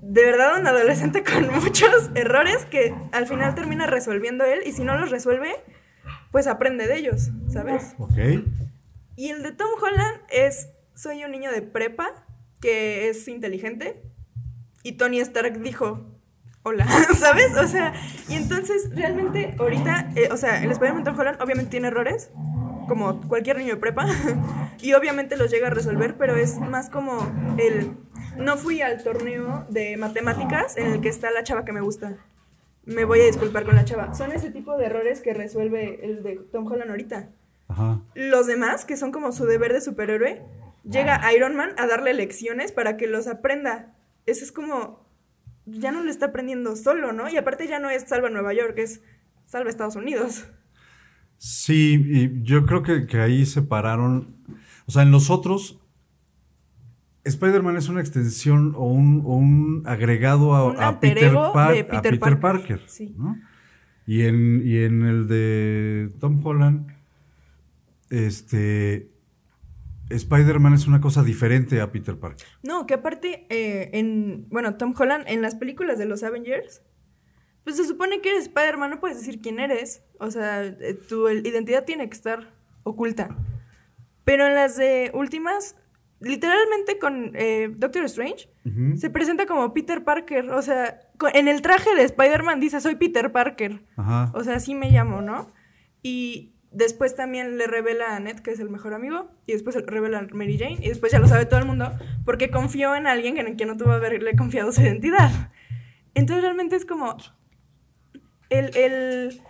de 0.03 0.25
verdad 0.25 0.59
un 0.59 0.67
adolescente 0.67 1.23
con 1.23 1.53
muchos 1.62 2.11
errores 2.14 2.64
que 2.67 2.95
al 3.12 3.27
final 3.27 3.55
termina 3.55 3.87
resolviendo 3.87 4.45
él 4.45 4.61
y 4.64 4.73
si 4.73 4.85
no 4.85 4.97
los 4.97 5.11
resuelve, 5.11 5.55
pues 6.31 6.47
aprende 6.47 6.87
de 6.87 6.97
ellos, 6.97 7.31
¿sabes? 7.49 7.95
Ok. 7.99 8.19
Y 9.17 9.31
el 9.31 9.43
de 9.43 9.53
Tom 9.53 9.69
Holland 9.83 10.21
es, 10.31 10.69
soy 10.95 11.25
un 11.25 11.33
niño 11.33 11.51
de 11.51 11.62
prepa 11.62 12.27
que 12.61 13.09
es 13.09 13.27
inteligente 13.29 14.03
y 14.83 14.93
Tony 14.93 15.21
Stark 15.21 15.61
dijo, 15.61 16.19
hola, 16.62 16.87
¿sabes? 17.14 17.57
O 17.57 17.67
sea, 17.67 17.93
y 18.29 18.35
entonces 18.35 18.91
realmente 18.95 19.55
ahorita, 19.59 20.12
eh, 20.17 20.29
o 20.31 20.37
sea, 20.37 20.62
el 20.62 20.71
Spider-Man 20.71 21.05
Tom 21.05 21.19
Holland 21.19 21.41
obviamente 21.43 21.71
tiene 21.71 21.88
errores, 21.88 22.31
como 22.88 23.21
cualquier 23.23 23.59
niño 23.59 23.75
de 23.75 23.81
prepa, 23.81 24.07
y 24.81 24.95
obviamente 24.95 25.37
los 25.37 25.51
llega 25.51 25.67
a 25.67 25.71
resolver, 25.71 26.17
pero 26.17 26.37
es 26.37 26.59
más 26.59 26.91
como 26.91 27.19
el, 27.59 27.93
no 28.37 28.57
fui 28.57 28.83
al 28.83 29.03
torneo 29.03 29.67
de 29.69 29.97
matemáticas 29.97 30.77
en 30.77 30.93
el 30.93 31.01
que 31.01 31.09
está 31.09 31.31
la 31.31 31.43
chava 31.43 31.64
que 31.64 31.73
me 31.73 31.81
gusta. 31.81 32.17
Me 32.85 33.05
voy 33.05 33.21
a 33.21 33.27
disculpar 33.27 33.64
con 33.64 33.77
la 33.77 33.85
chava. 33.85 34.14
Son 34.14 34.33
ese 34.33 34.51
tipo 34.51 34.77
de 34.77 34.87
errores 34.87 35.21
que 35.21 35.35
resuelve 35.35 36.05
el 36.05 36.23
de 36.23 36.37
Tom 36.53 36.67
Holland 36.67 36.91
ahorita. 36.91 37.31
Ajá. 37.69 38.01
Los 38.14 38.47
demás, 38.47 38.85
que 38.85 38.97
son 38.97 39.12
como 39.12 39.33
su 39.33 39.45
deber 39.45 39.73
de 39.73 39.81
superhéroe, 39.81 40.43
llega 40.85 41.33
Iron 41.35 41.55
Man 41.55 41.71
a 41.77 41.87
darle 41.87 42.14
lecciones 42.14 42.73
para 42.73 42.97
que 42.97 43.07
los 43.07 43.27
aprenda. 43.27 43.95
Eso 44.27 44.45
es 44.45 44.53
como, 44.53 45.07
ya 45.67 45.93
no 45.93 46.03
lo 46.03 46.11
está 46.11 46.27
aprendiendo 46.27 46.77
solo, 46.77 47.12
¿no? 47.12 47.29
Y 47.29 47.37
aparte 47.37 47.67
ya 47.67 47.79
no 47.79 47.91
es 47.91 48.05
salva 48.05 48.31
Nueva 48.31 48.55
York, 48.55 48.79
es 48.79 49.03
salva 49.43 49.71
Estados 49.71 49.97
Unidos. 49.97 50.47
Sí, 51.37 52.03
y 52.07 52.43
yo 52.43 52.67
creo 52.67 52.83
que, 52.83 53.07
que 53.07 53.21
ahí 53.21 53.47
separaron. 53.47 54.37
O 54.87 54.91
sea, 54.91 55.03
en 55.03 55.12
los 55.12 55.31
otros, 55.31 55.81
Spider-Man 57.29 57.77
es 57.77 57.88
una 57.88 58.01
extensión 58.01 58.75
o 58.77 58.85
un, 58.87 59.23
o 59.25 59.37
un 59.37 59.83
agregado 59.87 60.55
a, 60.55 60.67
Un 60.73 60.83
a 60.83 61.01
Peter, 61.01 61.33
Par- 61.33 61.75
de 61.75 61.81
a 61.81 61.87
Peter 61.88 62.19
Peter 62.19 62.19
Parker, 62.41 62.41
Parker. 62.41 62.81
sí. 62.88 63.14
¿no? 63.17 63.37
Y, 64.07 64.23
en, 64.23 64.62
y 64.67 64.79
en 64.79 65.03
el 65.03 65.29
de 65.29 66.11
Tom 66.19 66.45
Holland, 66.45 66.88
este. 68.11 69.11
Spider-Man 70.11 70.73
es 70.73 70.87
una 70.87 71.03
cosa 71.03 71.23
diferente 71.23 71.83
a 71.83 71.93
Peter 71.93 72.19
Parker. 72.19 72.47
No, 72.62 72.87
que 72.87 72.95
aparte, 72.95 73.47
eh, 73.51 73.91
en, 73.93 74.47
bueno, 74.49 74.77
Tom 74.77 74.95
Holland, 74.99 75.25
en 75.29 75.43
las 75.43 75.55
películas 75.55 75.99
de 75.99 76.07
los 76.07 76.23
Avengers, 76.23 76.81
pues 77.62 77.77
se 77.77 77.85
supone 77.85 78.23
que 78.23 78.31
eres 78.31 78.45
Spider-Man, 78.45 78.88
no 78.88 79.01
puedes 79.01 79.19
decir 79.19 79.43
quién 79.43 79.61
eres. 79.61 80.03
O 80.19 80.31
sea, 80.31 80.64
eh, 80.64 80.99
tu 81.07 81.29
el- 81.29 81.47
identidad 81.47 81.85
tiene 81.85 82.09
que 82.09 82.14
estar 82.17 82.55
oculta. 82.85 83.37
Pero 84.25 84.47
en 84.47 84.55
las 84.55 84.79
de 84.79 85.11
últimas, 85.12 85.77
literalmente 86.21 86.99
con 86.99 87.33
eh, 87.35 87.71
Doctor 87.77 88.05
Strange, 88.05 88.49
se 88.97 89.09
presenta 89.09 89.47
como 89.47 89.73
Peter 89.73 90.05
Parker. 90.05 90.51
O 90.51 90.61
sea, 90.61 91.01
en 91.33 91.49
el 91.49 91.63
traje 91.63 91.95
de 91.95 92.03
Spider-Man 92.03 92.61
dice, 92.61 92.81
soy 92.81 92.97
Peter 92.97 93.33
Parker. 93.33 93.83
Ajá. 93.97 94.31
O 94.35 94.45
sea, 94.45 94.57
así 94.57 94.75
me 94.75 94.91
llamo, 94.91 95.23
¿no? 95.23 95.53
Y 96.03 96.53
después 96.71 97.17
también 97.17 97.57
le 97.57 97.67
revela 97.67 98.15
a 98.15 98.21
Ned, 98.21 98.41
que 98.41 98.51
es 98.51 98.61
el 98.61 98.69
mejor 98.69 98.93
amigo, 98.93 99.31
y 99.47 99.53
después 99.53 99.75
le 99.77 99.83
revela 99.83 100.19
a 100.19 100.27
Mary 100.35 100.59
Jane, 100.59 100.79
y 100.83 100.89
después 100.89 101.13
ya 101.13 101.19
lo 101.19 101.29
sabe 101.29 101.47
todo 101.47 101.61
el 101.61 101.67
mundo, 101.67 101.93
porque 102.25 102.51
confió 102.51 102.95
en 102.95 103.07
alguien 103.07 103.39
en 103.39 103.57
quien 103.57 103.69
no 103.69 103.77
tuvo 103.77 103.93
haberle 103.93 104.37
confiado 104.37 104.71
su 104.71 104.83
identidad. 104.83 105.51
Entonces 106.15 106.43
realmente 106.43 106.77
es 106.77 106.85
como... 106.85 107.17
El... 108.51 108.77
el 108.77 109.41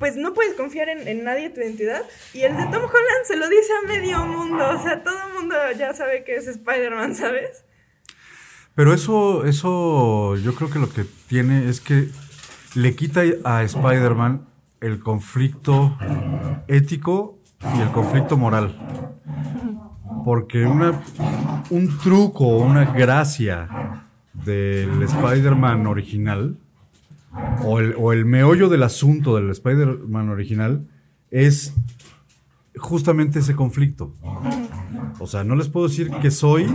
pues 0.00 0.16
no 0.16 0.32
puedes 0.32 0.54
confiar 0.54 0.88
en, 0.88 1.06
en 1.06 1.22
nadie 1.22 1.50
tu 1.50 1.60
identidad. 1.60 2.02
Y 2.32 2.40
el 2.40 2.56
de 2.56 2.64
Tom 2.64 2.82
Holland 2.82 3.24
se 3.24 3.36
lo 3.36 3.48
dice 3.48 3.70
a 3.84 3.86
medio 3.86 4.26
mundo. 4.26 4.68
O 4.70 4.82
sea, 4.82 5.04
todo 5.04 5.14
el 5.28 5.34
mundo 5.34 5.54
ya 5.78 5.92
sabe 5.94 6.24
que 6.24 6.36
es 6.36 6.48
Spider-Man, 6.48 7.14
¿sabes? 7.14 7.64
Pero 8.74 8.94
eso, 8.94 9.44
eso 9.44 10.36
yo 10.36 10.54
creo 10.54 10.70
que 10.70 10.78
lo 10.78 10.88
que 10.88 11.04
tiene 11.28 11.68
es 11.68 11.82
que 11.82 12.08
le 12.74 12.96
quita 12.96 13.20
a 13.44 13.62
Spider-Man 13.62 14.46
el 14.80 15.00
conflicto 15.00 15.98
ético 16.66 17.38
y 17.76 17.80
el 17.80 17.90
conflicto 17.90 18.38
moral. 18.38 18.74
Porque 20.24 20.64
una, 20.64 21.02
un 21.68 21.98
truco, 21.98 22.56
una 22.56 22.86
gracia 22.86 23.68
del 24.32 25.02
Spider-Man 25.02 25.86
original, 25.86 26.56
o 27.64 27.78
el, 27.78 27.94
o 27.96 28.12
el 28.12 28.24
meollo 28.24 28.68
del 28.68 28.82
asunto 28.82 29.36
del 29.36 29.50
Spider-Man 29.50 30.28
original, 30.30 30.86
es 31.30 31.74
justamente 32.76 33.38
ese 33.40 33.54
conflicto. 33.54 34.12
O 35.18 35.26
sea, 35.26 35.44
no 35.44 35.54
les 35.56 35.68
puedo 35.68 35.88
decir 35.88 36.10
que 36.22 36.30
soy 36.30 36.66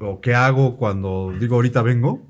o 0.00 0.20
qué 0.20 0.34
hago 0.34 0.76
cuando 0.76 1.32
digo 1.38 1.56
ahorita 1.56 1.82
vengo, 1.82 2.22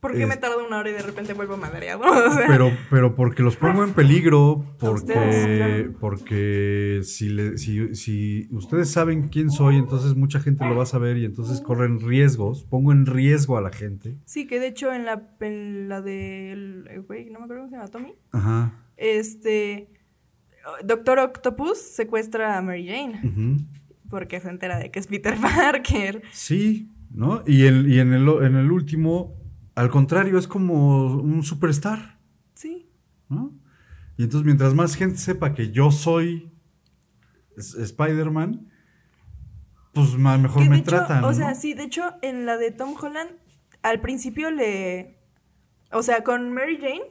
¿Por 0.00 0.12
qué 0.12 0.22
Es- 0.22 0.28
me 0.28 0.36
tardo 0.36 0.55
una 0.66 0.78
hora 0.78 0.90
y 0.90 0.92
de 0.92 1.02
repente 1.02 1.32
vuelvo 1.32 1.56
madreado? 1.56 2.02
O 2.06 2.32
sea, 2.32 2.46
pero, 2.46 2.70
pero 2.90 3.14
porque 3.14 3.42
los 3.42 3.56
pongo 3.56 3.84
en 3.84 3.92
peligro, 3.92 4.64
porque, 4.78 5.12
ustedes, 5.12 5.56
claro. 5.56 5.92
porque 6.00 7.00
si, 7.04 7.28
le- 7.28 7.58
si, 7.58 7.94
si 7.94 8.48
ustedes 8.50 8.90
saben 8.90 9.28
quién 9.28 9.50
soy, 9.50 9.76
entonces 9.76 10.14
mucha 10.16 10.40
gente 10.40 10.64
lo 10.66 10.76
va 10.76 10.82
a 10.82 10.86
saber 10.86 11.16
y 11.18 11.24
entonces 11.24 11.60
corren 11.60 12.00
riesgos, 12.00 12.64
pongo 12.64 12.92
en 12.92 13.06
riesgo 13.06 13.56
a 13.56 13.60
la 13.60 13.70
gente. 13.72 14.16
Sí, 14.24 14.46
que 14.46 14.60
de 14.60 14.68
hecho 14.68 14.92
en 14.92 15.04
la, 15.04 15.30
en 15.40 15.88
la 15.88 16.00
del. 16.02 16.86
eh, 16.90 16.98
Güey, 16.98 17.30
no 17.30 17.38
me 17.38 17.44
acuerdo 17.44 17.62
cómo 17.64 17.70
se 17.70 17.76
llama, 17.76 17.88
Tommy. 17.88 18.14
Ajá. 18.32 18.72
Este. 18.96 19.90
Doctor 20.84 21.20
Octopus 21.20 21.78
secuestra 21.78 22.58
a 22.58 22.62
Mary 22.62 22.86
Jane 22.88 23.20
porque 24.10 24.40
se 24.40 24.48
entera 24.48 24.78
de 24.78 24.90
que 24.90 24.98
es 24.98 25.06
Peter 25.06 25.36
Parker. 25.40 26.22
Sí, 26.32 26.90
¿no? 27.12 27.42
Y, 27.46 27.66
el, 27.66 27.88
y 27.88 28.00
en, 28.00 28.12
el, 28.12 28.28
en 28.42 28.56
el 28.56 28.70
último, 28.72 29.34
al 29.76 29.90
contrario, 29.90 30.38
es 30.38 30.48
como 30.48 31.06
un 31.16 31.42
superstar, 31.44 32.18
Sí. 32.54 32.90
¿no? 33.28 33.52
Y 34.16 34.24
entonces 34.24 34.44
mientras 34.46 34.74
más 34.74 34.96
gente 34.96 35.18
sepa 35.18 35.54
que 35.54 35.70
yo 35.70 35.90
soy 35.92 36.50
Spider-Man, 37.56 38.68
pues 39.92 40.16
ma- 40.18 40.38
mejor 40.38 40.62
Que 40.64 40.68
me 40.70 40.76
hecho, 40.78 40.86
tratan. 40.90 41.24
O 41.24 41.28
¿no? 41.28 41.34
sea, 41.34 41.54
sí, 41.54 41.74
de 41.74 41.84
hecho, 41.84 42.02
en 42.22 42.46
la 42.46 42.56
de 42.56 42.70
Tom 42.70 42.94
Holland, 43.00 43.30
al 43.82 44.00
principio 44.00 44.50
le. 44.50 45.18
O 45.92 46.02
sea, 46.02 46.22
con 46.24 46.52
Mary 46.52 46.76
Jane, 46.78 47.02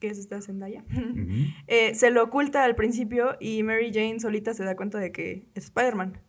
que 0.00 0.08
es 0.08 0.18
esta 0.18 0.40
Zendaya, 0.42 0.84
eh, 1.66 1.94
se 1.94 2.10
lo 2.10 2.24
oculta 2.24 2.64
al 2.64 2.74
principio 2.74 3.36
y 3.40 3.62
Mary 3.62 3.90
Jane 3.92 4.20
solita 4.20 4.52
se 4.54 4.64
da 4.64 4.76
cuenta 4.76 4.98
de 4.98 5.12
que 5.12 5.48
es 5.54 5.64
Spider-Man. 5.64 6.20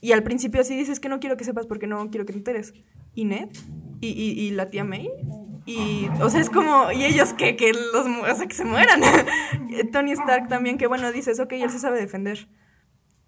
Y 0.00 0.12
al 0.12 0.22
principio 0.22 0.62
sí 0.64 0.76
dices 0.76 1.00
que 1.00 1.08
no 1.08 1.20
quiero 1.20 1.36
que 1.38 1.44
sepas 1.44 1.66
porque 1.66 1.86
no 1.86 2.10
quiero 2.10 2.26
que 2.26 2.32
te 2.34 2.38
enteres. 2.38 2.74
¿Y 3.14 3.24
Ned? 3.24 3.48
¿Y, 4.00 4.08
y, 4.08 4.30
y 4.46 4.50
la 4.50 4.70
tía 4.70 4.84
May? 4.84 5.10
Y, 5.66 6.08
o 6.20 6.28
sea, 6.28 6.40
es 6.40 6.50
como, 6.50 6.92
¿y 6.92 7.04
ellos 7.04 7.32
qué? 7.32 7.56
Que 7.56 7.72
los, 7.72 8.06
o 8.06 8.36
sea, 8.36 8.46
que 8.46 8.54
se 8.54 8.64
mueran. 8.64 9.00
Tony 9.92 10.12
Stark 10.12 10.48
también, 10.48 10.76
que 10.78 10.86
bueno, 10.86 11.10
dices, 11.12 11.40
ok, 11.40 11.52
él 11.52 11.70
se 11.70 11.78
sabe 11.78 11.98
defender. 12.00 12.48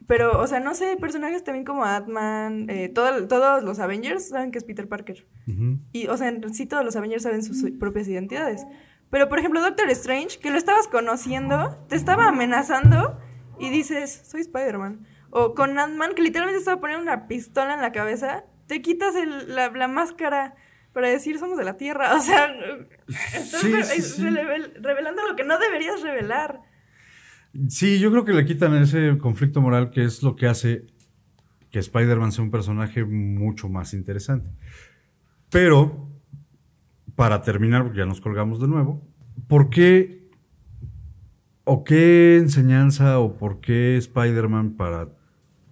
Pero, 0.06 0.38
o 0.40 0.46
sea, 0.46 0.60
no 0.60 0.74
sé, 0.74 0.96
personajes 1.00 1.42
también 1.42 1.64
como 1.64 1.84
Ant-Man, 1.84 2.66
eh, 2.70 2.88
todo- 2.90 3.26
todos 3.26 3.64
los 3.64 3.80
Avengers 3.80 4.28
saben 4.28 4.52
que 4.52 4.58
es 4.58 4.64
Peter 4.64 4.86
Parker. 4.88 5.26
Ujú. 5.48 5.78
Y, 5.92 6.06
o 6.08 6.16
sea, 6.16 6.28
en 6.28 6.54
sí 6.54 6.66
todos 6.66 6.84
los 6.84 6.94
Avengers 6.94 7.22
saben 7.24 7.42
sus 7.42 7.68
propias 7.72 8.06
identidades. 8.06 8.64
Pero, 9.10 9.28
por 9.28 9.38
ejemplo, 9.38 9.60
Doctor 9.62 9.88
Strange, 9.90 10.38
que 10.38 10.50
lo 10.50 10.58
estabas 10.58 10.86
conociendo, 10.88 11.76
te 11.88 11.96
estaba 11.96 12.28
amenazando 12.28 13.18
y 13.58 13.70
dices, 13.70 14.22
soy 14.30 14.42
Spider-Man. 14.42 15.06
O 15.30 15.54
con 15.54 15.76
Ant-Man, 15.78 16.12
que 16.14 16.22
literalmente 16.22 16.58
estaba 16.60 16.80
poniendo 16.80 17.02
una 17.02 17.26
pistola 17.26 17.74
en 17.74 17.80
la 17.82 17.90
cabeza, 17.92 18.44
te 18.66 18.82
quitas 18.82 19.14
el- 19.16 19.54
la, 19.54 19.70
la 19.70 19.88
máscara 19.88 20.54
para 20.92 21.08
decir 21.08 21.38
somos 21.38 21.58
de 21.58 21.64
la 21.64 21.76
Tierra. 21.76 22.14
O 22.16 22.20
sea, 22.20 22.48
estás 23.08 23.60
Sí, 23.60 23.72
re- 23.72 23.84
sí, 23.84 24.02
sí. 24.02 24.22
revel- 24.22 24.72
revelando 24.80 25.26
lo 25.26 25.36
que 25.36 25.44
no 25.44 25.58
deberías 25.58 26.02
revelar. 26.02 26.60
Sí, 27.68 27.98
yo 27.98 28.10
creo 28.10 28.24
que 28.24 28.32
le 28.32 28.44
quitan 28.44 28.74
ese 28.76 29.16
conflicto 29.18 29.60
moral 29.62 29.90
que 29.90 30.04
es 30.04 30.22
lo 30.22 30.36
que 30.36 30.46
hace 30.46 30.86
que 31.70 31.78
Spider-Man 31.78 32.32
sea 32.32 32.44
un 32.44 32.50
personaje 32.50 33.04
mucho 33.04 33.68
más 33.68 33.92
interesante. 33.94 34.50
Pero, 35.50 36.10
para 37.14 37.42
terminar, 37.42 37.82
porque 37.82 37.98
ya 37.98 38.06
nos 38.06 38.20
colgamos 38.20 38.60
de 38.60 38.68
nuevo, 38.68 39.06
¿por 39.48 39.70
qué 39.70 40.28
o 41.64 41.82
qué 41.82 42.36
enseñanza 42.36 43.18
o 43.18 43.36
por 43.36 43.60
qué 43.60 43.96
Spider-Man 43.96 44.76
para 44.76 45.08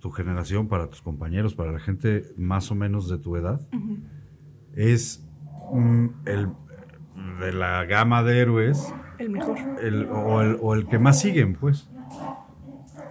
tu 0.05 0.11
generación, 0.11 0.69
para 0.69 0.88
tus 0.90 1.01
compañeros, 1.01 1.55
para 1.55 1.73
la 1.73 1.79
gente 1.79 2.27
más 2.37 2.71
o 2.71 2.75
menos 2.75 3.09
de 3.09 3.17
tu 3.17 3.37
edad, 3.37 3.59
es 4.75 5.25
mm, 5.73 6.07
el 6.27 6.49
de 7.40 7.53
la 7.55 7.87
gama 7.87 8.23
de 8.23 8.38
héroes 8.38 8.93
El 9.19 9.31
mejor. 9.31 9.57
el- 9.81 10.11
o, 10.11 10.43
el, 10.43 10.59
o 10.61 10.75
el 10.75 10.87
que 10.87 10.99
más 10.99 11.19
siguen, 11.21 11.55
pues. 11.55 11.88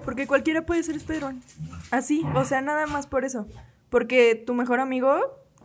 Porque 0.06 0.28
cualquiera 0.28 0.68
puede 0.68 0.84
ser 0.84 0.96
Spider-Man. 0.98 1.42
Así, 1.90 2.24
o 2.36 2.46
sea, 2.46 2.62
nada 2.62 2.86
más 2.86 3.08
por 3.08 3.26
eso. 3.26 3.48
Porque 3.90 4.36
tu 4.46 4.54
mejor 4.54 4.80
amigo 4.80 5.16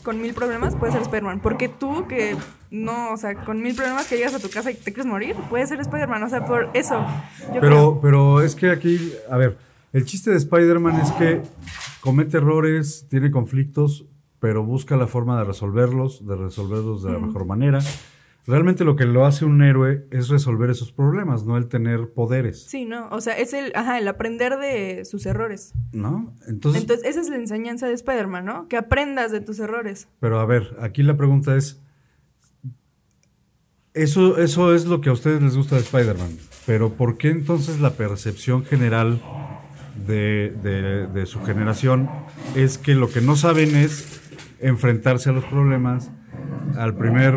con 0.05 0.23
mil 0.23 0.33
problemas 0.33 0.77
puede 0.77 0.93
ser 0.93 1.03
Spider-Man. 1.03 1.41
Porque 1.41 1.69
tú 1.69 2.07
que 2.09 2.37
no, 2.71 3.13
o 3.13 3.19
sea, 3.19 3.35
con 3.35 3.61
mil 3.61 3.75
problemas 3.75 4.09
que 4.09 4.17
llegas 4.17 4.33
a 4.35 4.39
tu 4.39 4.49
casa 4.49 4.71
y 4.71 4.77
te 4.77 4.95
quieres 4.95 5.05
morir, 5.05 5.37
puede 5.51 5.67
ser 5.67 5.79
Spider-Man. 5.81 6.23
O 6.23 6.29
sea, 6.31 6.47
por 6.47 6.71
eso. 6.73 7.05
Yo 7.53 7.61
creo. 7.61 7.61
Pero, 7.61 8.01
pero 8.01 8.41
es 8.41 8.55
que 8.55 8.71
aquí, 8.71 9.13
a 9.31 9.37
ver, 9.37 9.59
el 9.93 10.05
chiste 10.05 10.31
de 10.31 10.37
Spider-Man 10.37 11.01
es 11.01 11.13
que 11.13 11.43
comete 12.01 12.39
errores, 12.39 13.07
tiene 13.09 13.31
conflictos, 13.31 14.07
pero 14.41 14.65
busca 14.65 14.97
la 14.97 15.07
forma 15.07 15.39
de 15.39 15.45
resolverlos, 15.45 16.27
de 16.27 16.37
resolverlos 16.37 17.03
de 17.03 17.13
la 17.13 17.19
mejor 17.19 17.45
manera. 17.45 17.81
Realmente 18.47 18.85
lo 18.85 18.97
que 18.97 19.05
lo 19.05 19.27
hace 19.27 19.45
un 19.45 19.61
héroe 19.61 20.07
es 20.11 20.29
resolver 20.29 20.71
esos 20.71 20.91
problemas, 20.91 21.45
no 21.45 21.59
el 21.59 21.69
tener 21.69 22.13
poderes. 22.15 22.63
Sí, 22.63 22.87
¿no? 22.87 23.09
O 23.11 23.21
sea, 23.21 23.37
es 23.37 23.53
el, 23.53 23.73
ajá, 23.75 23.99
el 23.99 24.09
aprender 24.09 24.57
de 24.59 25.05
sus 25.05 25.27
errores. 25.27 25.75
¿No? 25.93 26.35
Entonces, 26.47 26.81
Entonces, 26.81 27.07
esa 27.07 27.21
es 27.21 27.29
la 27.29 27.37
enseñanza 27.37 27.87
de 27.89 27.93
Spider-Man, 27.93 28.47
¿no? 28.47 28.67
Que 28.69 28.79
aprendas 28.79 29.33
de 29.33 29.41
tus 29.43 29.59
errores. 29.59 30.09
pero 30.19 30.41
a 30.41 30.47
ver, 30.47 30.77
aquí 30.81 31.03
la 31.03 31.19
pregunta 31.19 31.57
es, 31.57 31.83
eso, 33.93 34.39
eso 34.39 34.75
es 34.75 34.87
lo 34.87 35.01
que 35.01 35.11
a 35.11 35.13
ustedes 35.13 35.43
les 35.43 35.57
gusta 35.57 35.75
de 35.75 35.83
Spider-Man, 35.83 36.39
pero 36.65 36.95
¿por 36.95 37.19
qué 37.19 37.29
entonces 37.31 37.81
la 37.81 37.95
percepción 37.95 38.65
general 38.65 39.21
de, 40.09 41.23
su 41.27 41.43
generación 41.45 42.09
es 42.57 42.79
que 42.79 42.95
lo 42.95 43.11
que 43.11 43.21
no 43.21 43.37
saben 43.37 43.77
es 43.77 44.21
enfrentarse 44.61 45.31
a 45.31 45.33
los 45.33 45.45
problemas, 45.45 46.11
al 46.77 46.97
primer 46.97 47.35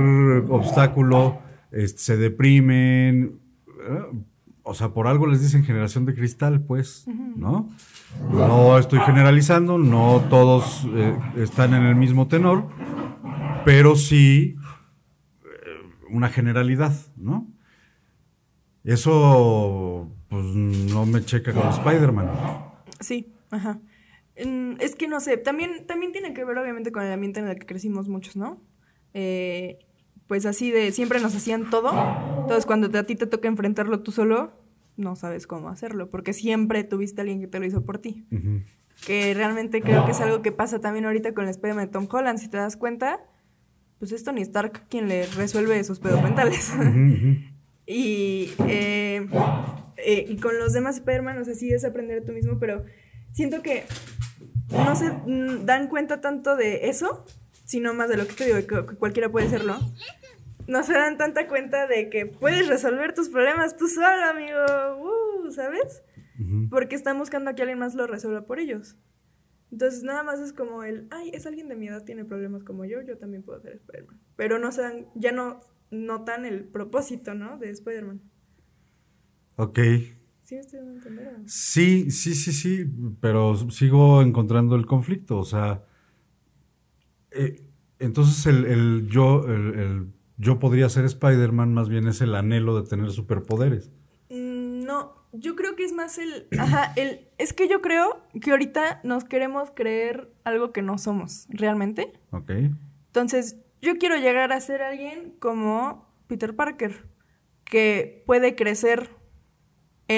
obstáculo 0.50 1.40
este, 1.72 2.00
se 2.00 2.18
deprimen, 2.18 3.40
eh, 3.68 4.24
o 4.64 4.74
sea, 4.74 4.90
por 4.90 5.08
algo 5.08 5.28
les 5.28 5.42
dicen 5.42 5.64
generación 5.64 6.06
de 6.06 6.14
cristal, 6.14 6.62
pues, 6.62 7.06
¿no? 7.08 7.70
No 8.32 8.78
estoy 8.78 9.00
generalizando, 9.00 9.78
no 9.78 10.24
todos 10.30 10.88
eh, 10.94 11.18
están 11.38 11.74
en 11.74 11.84
el 11.84 11.96
mismo 11.96 12.28
tenor, 12.28 12.68
pero 13.66 13.96
sí 13.96 14.56
eh, 15.44 16.08
una 16.10 16.30
generalidad, 16.30 16.94
¿no? 17.16 17.48
Eso, 18.84 20.12
pues, 20.32 20.44
no 20.46 21.06
me 21.06 21.24
checa 21.24 21.54
con 21.54 21.68
Spider-Man. 21.70 22.28
Sí, 23.00 23.32
ajá. 23.52 23.80
Es 24.34 24.96
que 24.96 25.08
no 25.08 25.20
sé, 25.20 25.38
también, 25.38 25.86
también 25.86 26.12
tiene 26.14 26.34
que 26.34 26.44
ver 26.46 26.58
obviamente 26.58 26.92
con 26.92 27.04
el 27.04 27.12
ambiente 27.12 27.40
en 27.42 27.48
el 27.48 27.60
que 27.60 27.66
crecimos 27.68 28.08
muchos, 28.08 28.36
¿no? 28.38 28.60
Eh, 29.14 29.78
pues 30.28 30.46
así 30.46 30.72
de 30.72 30.92
siempre 30.94 31.20
nos 31.20 31.36
hacían 31.36 31.70
todo, 31.70 31.92
entonces 32.42 32.66
cuando 32.66 32.90
te- 32.90 32.98
a 32.98 33.04
ti 33.04 33.16
te 33.16 33.28
toca 33.28 33.50
enfrentarlo 33.50 34.00
tú 34.00 34.12
solo, 34.14 34.54
no 34.96 35.16
sabes 35.18 35.46
cómo 35.48 35.68
hacerlo, 35.70 36.10
porque 36.10 36.32
siempre 36.34 36.84
tuviste 36.86 37.20
a 37.20 37.24
alguien 37.24 37.42
que 37.42 37.48
te 37.48 37.60
lo 37.60 37.66
hizo 37.66 37.84
por 37.84 37.98
ti. 38.00 38.26
Que 39.06 39.34
realmente 39.34 39.82
creo 39.82 40.06
que 40.06 40.12
es 40.12 40.22
algo 40.22 40.42
que 40.42 40.52
pasa 40.54 40.80
también 40.80 41.06
ahorita 41.06 41.34
con 41.34 41.44
el 41.44 41.50
Spider-Man 41.52 41.88
de 41.88 41.92
Tom 41.92 42.08
Holland, 42.10 42.40
si 42.40 42.48
te 42.50 42.56
das 42.58 42.78
cuenta, 42.78 43.20
pues 44.00 44.12
es 44.14 44.24
Tony 44.24 44.42
Stark 44.42 44.88
quien 44.90 45.08
le 45.10 45.26
resuelve 45.28 45.84
sus 45.84 46.00
pedos 46.00 46.24
mentales. 46.24 46.72
Y, 47.88 48.52
eh, 48.68 49.28
eh, 50.06 50.26
y 50.28 50.38
con 50.38 50.58
los 50.58 50.74
demás 50.74 50.98
Spider-Man, 50.98 51.40
o 51.40 51.46
sea, 51.46 51.56
sí 51.56 51.72
es 51.72 51.86
aprender 51.86 52.26
tú 52.26 52.32
mismo, 52.32 52.60
pero 52.60 52.86
siento 53.32 53.62
que 53.62 53.84
no 54.70 54.96
se 54.96 55.12
mm, 55.12 55.66
dan 55.66 55.88
cuenta 55.88 56.22
tanto 56.22 56.56
de 56.56 56.90
eso, 56.90 57.26
sino 57.66 57.94
más 57.94 58.10
de 58.10 58.18
lo 58.18 58.28
que 58.28 58.34
te 58.34 58.46
digo, 58.46 58.86
que, 58.86 58.96
cualquiera 58.96 59.30
puede 59.30 59.48
hacerlo. 59.48 59.78
No 60.68 60.84
se 60.84 60.94
dan 60.94 61.18
tanta 61.18 61.48
cuenta 61.48 61.88
de 61.88 62.10
que 62.10 62.26
puedes 62.26 62.68
resolver 62.68 63.14
tus 63.14 63.30
problemas 63.30 63.78
tú 63.78 63.88
solo, 63.88 64.26
amigo. 64.26 64.60
Uh, 65.00 65.52
¿Sabes? 65.52 66.04
Porque 66.70 66.96
están 66.96 67.18
buscando 67.18 67.52
a 67.52 67.56
que 67.56 67.62
alguien 67.62 67.80
más 67.80 67.94
lo 67.94 68.08
resuelva 68.08 68.46
por 68.46 68.60
ellos. 68.60 68.96
Entonces 69.72 70.04
nada 70.04 70.24
más 70.24 70.40
es 70.40 70.54
como 70.54 70.84
el, 70.84 71.08
ay, 71.12 71.32
es 71.34 71.46
alguien 71.46 71.70
de 71.70 71.76
mi 71.76 71.88
edad, 71.88 72.04
tiene 72.04 72.26
problemas 72.26 72.64
como 72.64 72.84
yo, 72.84 73.02
yo 73.02 73.18
también 73.18 73.44
puedo 73.44 73.62
ser 73.62 73.74
Spider-Man. 73.74 74.20
Pero 74.36 74.60
no 74.60 74.72
se 74.72 74.82
dan, 74.82 75.08
ya 75.16 75.32
no 75.32 75.62
notan 75.92 76.46
el 76.46 76.66
propósito, 76.66 77.34
¿no? 77.34 77.58
De 77.58 77.70
Spider-Man. 77.70 78.22
Ok. 79.56 79.80
Sí, 80.44 80.56
estoy. 80.56 80.80
Sí, 81.46 82.12
sí, 82.12 82.36
sí, 82.36 82.52
sí, 82.52 82.86
pero 83.20 83.56
sigo 83.70 84.22
encontrando 84.22 84.76
el 84.76 84.86
conflicto, 84.86 85.38
o 85.38 85.46
sea, 85.46 85.86
eh, 87.32 87.62
entonces 88.00 88.46
el, 88.46 88.66
el 88.66 89.08
yo, 89.08 89.46
el, 89.48 89.80
el 89.80 90.08
yo 90.38 90.60
podría 90.60 90.90
ser 90.90 91.06
Spider-Man 91.06 91.74
más 91.74 91.88
bien 91.88 92.08
es 92.08 92.20
el 92.22 92.36
anhelo 92.36 92.82
de 92.82 92.88
tener 92.90 93.12
superpoderes. 93.12 93.92
Mm, 94.30 94.84
No, 94.84 95.26
yo 95.32 95.56
creo 95.56 95.76
que 95.76 95.86
es 95.86 95.94
más 95.94 96.18
el, 96.18 96.48
ajá, 96.60 96.94
el, 96.96 97.30
es 97.38 97.54
que 97.54 97.70
yo 97.70 97.82
creo 97.82 98.22
que 98.42 98.52
ahorita 98.52 99.02
nos 99.04 99.24
queremos 99.24 99.72
creer 99.74 100.34
algo 100.44 100.74
que 100.74 100.82
no 100.82 100.98
somos, 100.98 101.48
realmente. 101.50 102.12
¿Ok? 102.32 102.52
Entonces, 103.08 103.58
yo 103.82 103.98
quiero 103.98 104.18
llegar 104.18 104.52
a 104.52 104.60
ser 104.60 104.82
alguien 104.82 105.34
como 105.40 106.14
Peter 106.28 106.56
Parker, 106.56 107.08
que 107.64 108.24
puede 108.26 108.56
crecer 108.56 109.10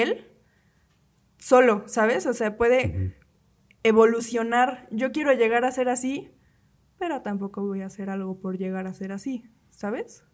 él 0.02 0.26
solo, 1.38 1.84
¿sabes? 1.86 2.26
O 2.26 2.32
sea, 2.32 2.56
puede 2.56 3.16
evolucionar. 3.82 4.88
Yo 4.90 5.12
quiero 5.12 5.32
llegar 5.32 5.64
a 5.64 5.72
ser 5.72 5.88
así, 5.88 6.30
pero 6.98 7.22
tampoco 7.22 7.62
voy 7.62 7.82
a 7.82 7.86
hacer 7.86 8.10
algo 8.10 8.40
por 8.40 8.56
llegar 8.56 8.86
a 8.86 8.94
ser 8.94 9.12
así, 9.12 9.50
¿sabes? 9.70 10.24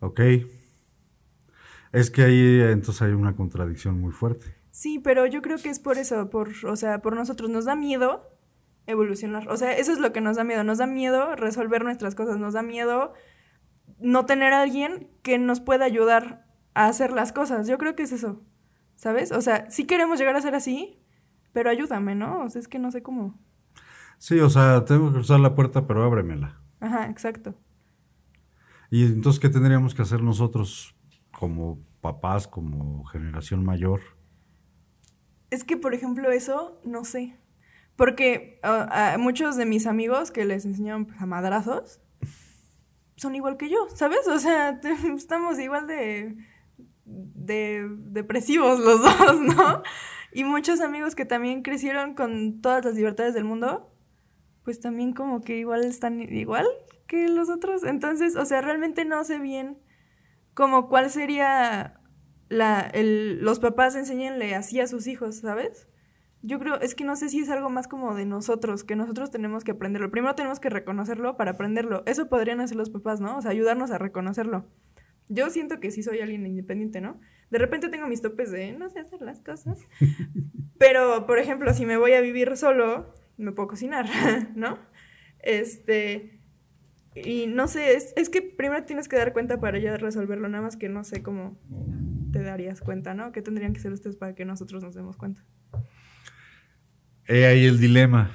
Ok. 0.00 0.20
Es 1.92 2.10
que 2.10 2.22
ahí 2.22 2.60
entonces 2.60 3.02
hay 3.02 3.12
una 3.12 3.36
contradicción 3.36 4.00
muy 4.00 4.12
fuerte. 4.12 4.54
Sí, 4.70 4.98
pero 4.98 5.26
yo 5.26 5.42
creo 5.42 5.58
que 5.58 5.68
es 5.68 5.78
por 5.78 5.98
eso, 5.98 6.30
por, 6.30 6.50
o 6.64 6.76
sea, 6.76 7.02
por 7.02 7.14
nosotros 7.14 7.50
nos 7.50 7.64
da 7.64 7.74
miedo 7.74 8.30
evolucionar. 8.86 9.48
O 9.48 9.56
sea, 9.56 9.72
eso 9.76 9.92
es 9.92 9.98
lo 9.98 10.12
que 10.12 10.20
nos 10.20 10.36
da 10.36 10.44
miedo. 10.44 10.64
Nos 10.64 10.78
da 10.78 10.86
miedo 10.86 11.36
resolver 11.36 11.84
nuestras 11.84 12.14
cosas, 12.14 12.38
nos 12.38 12.54
da 12.54 12.62
miedo 12.62 13.12
no 13.98 14.26
tener 14.26 14.52
a 14.52 14.62
alguien 14.62 15.10
que 15.22 15.38
nos 15.38 15.60
pueda 15.60 15.84
ayudar 15.84 16.46
a 16.74 16.86
hacer 16.86 17.12
las 17.12 17.32
cosas. 17.32 17.66
Yo 17.66 17.78
creo 17.78 17.96
que 17.96 18.02
es 18.02 18.12
eso, 18.12 18.42
¿sabes? 18.96 19.32
O 19.32 19.40
sea, 19.40 19.70
sí 19.70 19.86
queremos 19.86 20.18
llegar 20.18 20.36
a 20.36 20.42
ser 20.42 20.54
así, 20.54 20.98
pero 21.52 21.70
ayúdame, 21.70 22.14
¿no? 22.14 22.44
O 22.44 22.48
sea, 22.48 22.60
es 22.60 22.68
que 22.68 22.78
no 22.78 22.90
sé 22.90 23.02
cómo. 23.02 23.38
Sí, 24.18 24.38
o 24.40 24.50
sea, 24.50 24.84
tengo 24.84 25.08
que 25.08 25.14
cruzar 25.14 25.40
la 25.40 25.54
puerta, 25.54 25.86
pero 25.86 26.04
ábremela. 26.04 26.60
Ajá, 26.80 27.08
exacto. 27.08 27.54
Y 28.90 29.04
entonces, 29.04 29.40
¿qué 29.40 29.48
tendríamos 29.48 29.94
que 29.94 30.02
hacer 30.02 30.22
nosotros 30.22 30.94
como 31.30 31.78
papás, 32.00 32.46
como 32.46 33.04
generación 33.04 33.64
mayor? 33.64 34.00
Es 35.50 35.64
que, 35.64 35.76
por 35.76 35.94
ejemplo, 35.94 36.30
eso, 36.30 36.80
no 36.84 37.04
sé. 37.04 37.38
Porque 37.96 38.58
ah, 38.62 39.12
a 39.14 39.18
muchos 39.18 39.56
de 39.56 39.66
mis 39.66 39.86
amigos 39.86 40.30
que 40.30 40.44
les 40.44 40.64
enseñaron 40.64 41.06
pues, 41.06 41.20
a 41.20 41.26
madrazos 41.26 42.00
son 43.16 43.34
igual 43.34 43.56
que 43.58 43.68
yo, 43.68 43.86
¿sabes? 43.94 44.26
O 44.28 44.38
sea, 44.38 44.80
estamos 45.14 45.58
igual 45.58 45.86
de, 45.86 46.36
de 47.10 47.88
depresivos 47.90 48.78
los 48.78 49.02
dos, 49.18 49.40
¿no? 49.40 49.82
Y 50.32 50.44
muchos 50.44 50.80
amigos 50.80 51.14
que 51.14 51.24
también 51.24 51.62
crecieron 51.62 52.14
con 52.14 52.60
todas 52.60 52.84
las 52.84 52.94
libertades 52.94 53.34
del 53.34 53.44
mundo, 53.44 53.92
pues 54.64 54.80
también 54.80 55.12
como 55.12 55.40
que 55.40 55.58
igual 55.58 55.84
están 55.84 56.20
igual 56.20 56.66
que 57.06 57.28
los 57.28 57.50
otros. 57.50 57.82
Entonces, 57.82 58.36
o 58.36 58.44
sea, 58.44 58.60
realmente 58.60 59.04
no 59.04 59.24
sé 59.24 59.38
bien 59.38 59.78
como 60.54 60.88
cuál 60.88 61.10
sería 61.10 62.00
la, 62.48 62.80
el, 62.80 63.42
los 63.42 63.60
papás 63.60 63.96
enséñenle 63.96 64.54
así 64.54 64.80
a 64.80 64.86
sus 64.86 65.06
hijos, 65.06 65.36
¿sabes? 65.36 65.88
Yo 66.42 66.58
creo, 66.58 66.80
es 66.80 66.94
que 66.94 67.04
no 67.04 67.16
sé 67.16 67.28
si 67.28 67.40
es 67.40 67.50
algo 67.50 67.68
más 67.68 67.86
como 67.86 68.14
de 68.14 68.24
nosotros, 68.24 68.82
que 68.82 68.96
nosotros 68.96 69.30
tenemos 69.30 69.62
que 69.62 69.72
aprenderlo. 69.72 70.10
Primero 70.10 70.34
tenemos 70.34 70.58
que 70.58 70.70
reconocerlo 70.70 71.36
para 71.36 71.52
aprenderlo. 71.52 72.02
Eso 72.06 72.28
podrían 72.28 72.60
hacer 72.60 72.76
los 72.76 72.90
papás, 72.90 73.20
¿no? 73.20 73.36
O 73.36 73.42
sea, 73.42 73.50
ayudarnos 73.50 73.90
a 73.90 73.98
reconocerlo. 73.98 74.66
Yo 75.30 75.48
siento 75.48 75.78
que 75.78 75.92
sí 75.92 76.02
soy 76.02 76.18
alguien 76.18 76.44
independiente, 76.44 77.00
¿no? 77.00 77.20
De 77.50 77.58
repente 77.58 77.88
tengo 77.88 78.08
mis 78.08 78.20
topes 78.20 78.50
de 78.50 78.72
no 78.72 78.90
sé 78.90 78.98
hacer 78.98 79.22
las 79.22 79.40
cosas. 79.40 79.78
Pero, 80.78 81.24
por 81.26 81.38
ejemplo, 81.38 81.72
si 81.72 81.86
me 81.86 81.96
voy 81.96 82.12
a 82.12 82.20
vivir 82.20 82.56
solo, 82.56 83.14
me 83.36 83.52
puedo 83.52 83.68
cocinar, 83.68 84.06
¿no? 84.56 84.78
Este. 85.38 86.40
Y 87.14 87.46
no 87.46 87.68
sé, 87.68 87.94
es, 87.94 88.12
es 88.16 88.28
que 88.28 88.42
primero 88.42 88.84
tienes 88.84 89.08
que 89.08 89.16
dar 89.16 89.32
cuenta 89.32 89.58
para 89.60 89.78
ya 89.78 89.96
resolverlo, 89.96 90.48
nada 90.48 90.62
más 90.62 90.76
que 90.76 90.88
no 90.88 91.04
sé 91.04 91.22
cómo 91.22 91.58
te 92.32 92.42
darías 92.42 92.80
cuenta, 92.80 93.14
¿no? 93.14 93.32
¿Qué 93.32 93.42
tendrían 93.42 93.72
que 93.72 93.80
ser 93.80 93.92
ustedes 93.92 94.16
para 94.16 94.34
que 94.34 94.44
nosotros 94.44 94.82
nos 94.82 94.94
demos 94.94 95.16
cuenta? 95.16 95.44
He 97.26 97.46
ahí 97.46 97.66
el 97.66 97.78
dilema. 97.78 98.32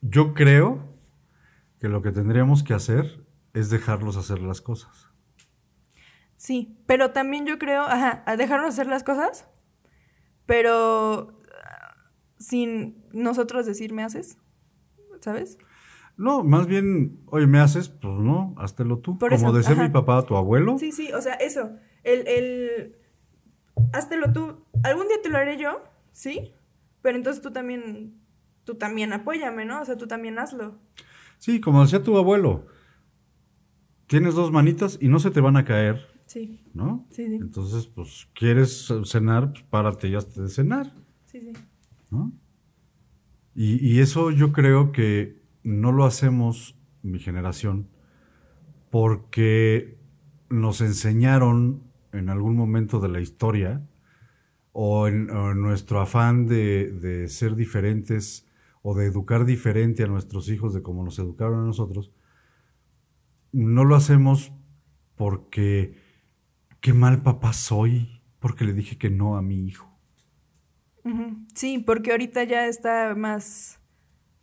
Yo 0.00 0.34
creo 0.34 0.96
que 1.80 1.88
lo 1.88 2.02
que 2.02 2.12
tendríamos 2.12 2.62
que 2.62 2.74
hacer 2.74 3.24
es 3.54 3.70
dejarlos 3.70 4.16
hacer 4.16 4.40
las 4.40 4.60
cosas. 4.60 5.09
Sí, 6.40 6.74
pero 6.86 7.10
también 7.10 7.44
yo 7.44 7.58
creo, 7.58 7.82
ajá, 7.82 8.22
a 8.24 8.34
dejarnos 8.38 8.70
hacer 8.70 8.86
las 8.86 9.04
cosas, 9.04 9.46
pero 10.46 11.38
ah, 11.52 11.94
sin 12.38 13.04
nosotros 13.12 13.66
decir 13.66 13.92
me 13.92 14.02
haces, 14.02 14.38
¿sabes? 15.20 15.58
No, 16.16 16.42
más 16.42 16.66
bien, 16.66 17.20
oye, 17.26 17.46
¿me 17.46 17.60
haces? 17.60 17.90
Pues 17.90 18.14
no, 18.20 18.54
háztelo 18.56 19.00
tú. 19.00 19.18
Por 19.18 19.28
Como 19.32 19.48
eso, 19.48 19.52
decía 19.52 19.72
ajá. 19.72 19.82
mi 19.82 19.90
papá, 19.90 20.22
tu 20.22 20.34
abuelo. 20.34 20.78
Sí, 20.78 20.92
sí, 20.92 21.12
o 21.12 21.20
sea, 21.20 21.34
eso, 21.34 21.76
el, 22.04 22.26
el, 22.26 22.96
háztelo 23.92 24.32
tú, 24.32 24.64
algún 24.82 25.08
día 25.08 25.20
te 25.22 25.28
lo 25.28 25.36
haré 25.36 25.58
yo, 25.58 25.82
¿sí? 26.10 26.54
Pero 27.02 27.18
entonces 27.18 27.42
tú 27.42 27.50
también, 27.52 28.18
tú 28.64 28.76
también 28.76 29.12
apóyame, 29.12 29.66
¿no? 29.66 29.82
O 29.82 29.84
sea, 29.84 29.98
tú 29.98 30.06
también 30.06 30.38
hazlo. 30.38 30.78
Sí, 31.36 31.60
como 31.60 31.82
decía 31.82 32.02
tu 32.02 32.16
abuelo. 32.16 32.66
Tienes 34.06 34.34
dos 34.34 34.50
manitas 34.50 34.96
y 35.02 35.08
no 35.08 35.20
se 35.20 35.30
te 35.30 35.42
van 35.42 35.58
a 35.58 35.66
caer, 35.66 36.10
Sí, 36.30 36.62
¿no? 36.74 37.08
sí, 37.10 37.26
sí, 37.26 37.34
Entonces, 37.34 37.88
pues, 37.88 38.28
¿quieres 38.34 38.86
cenar? 39.04 39.50
Pues 39.50 39.64
párate 39.64 40.06
y 40.06 40.14
hazte 40.14 40.42
de 40.42 40.48
cenar, 40.48 40.94
sí, 41.24 41.40
sí. 41.40 41.52
¿no? 42.12 42.30
Y, 43.52 43.84
y 43.84 43.98
eso 43.98 44.30
yo 44.30 44.52
creo 44.52 44.92
que 44.92 45.42
no 45.64 45.90
lo 45.90 46.04
hacemos, 46.04 46.78
mi 47.02 47.18
generación, 47.18 47.88
porque 48.90 49.98
nos 50.50 50.80
enseñaron 50.82 51.82
en 52.12 52.28
algún 52.28 52.54
momento 52.54 53.00
de 53.00 53.08
la 53.08 53.20
historia 53.20 53.84
o 54.70 55.08
en, 55.08 55.30
o 55.30 55.50
en 55.50 55.60
nuestro 55.60 56.00
afán 56.00 56.46
de, 56.46 56.92
de 56.92 57.26
ser 57.26 57.56
diferentes 57.56 58.46
o 58.82 58.94
de 58.94 59.06
educar 59.06 59.46
diferente 59.46 60.04
a 60.04 60.06
nuestros 60.06 60.48
hijos 60.48 60.74
de 60.74 60.82
como 60.82 61.02
nos 61.02 61.18
educaron 61.18 61.58
a 61.58 61.66
nosotros, 61.66 62.12
no 63.50 63.84
lo 63.84 63.96
hacemos 63.96 64.52
porque 65.16 66.08
qué 66.80 66.92
mal 66.92 67.22
papá 67.22 67.52
soy, 67.52 68.20
porque 68.38 68.64
le 68.64 68.72
dije 68.72 68.96
que 68.98 69.10
no 69.10 69.36
a 69.36 69.42
mi 69.42 69.66
hijo. 69.66 69.88
Sí, 71.54 71.78
porque 71.78 72.10
ahorita 72.12 72.44
ya 72.44 72.66
está 72.66 73.14
más, 73.16 73.80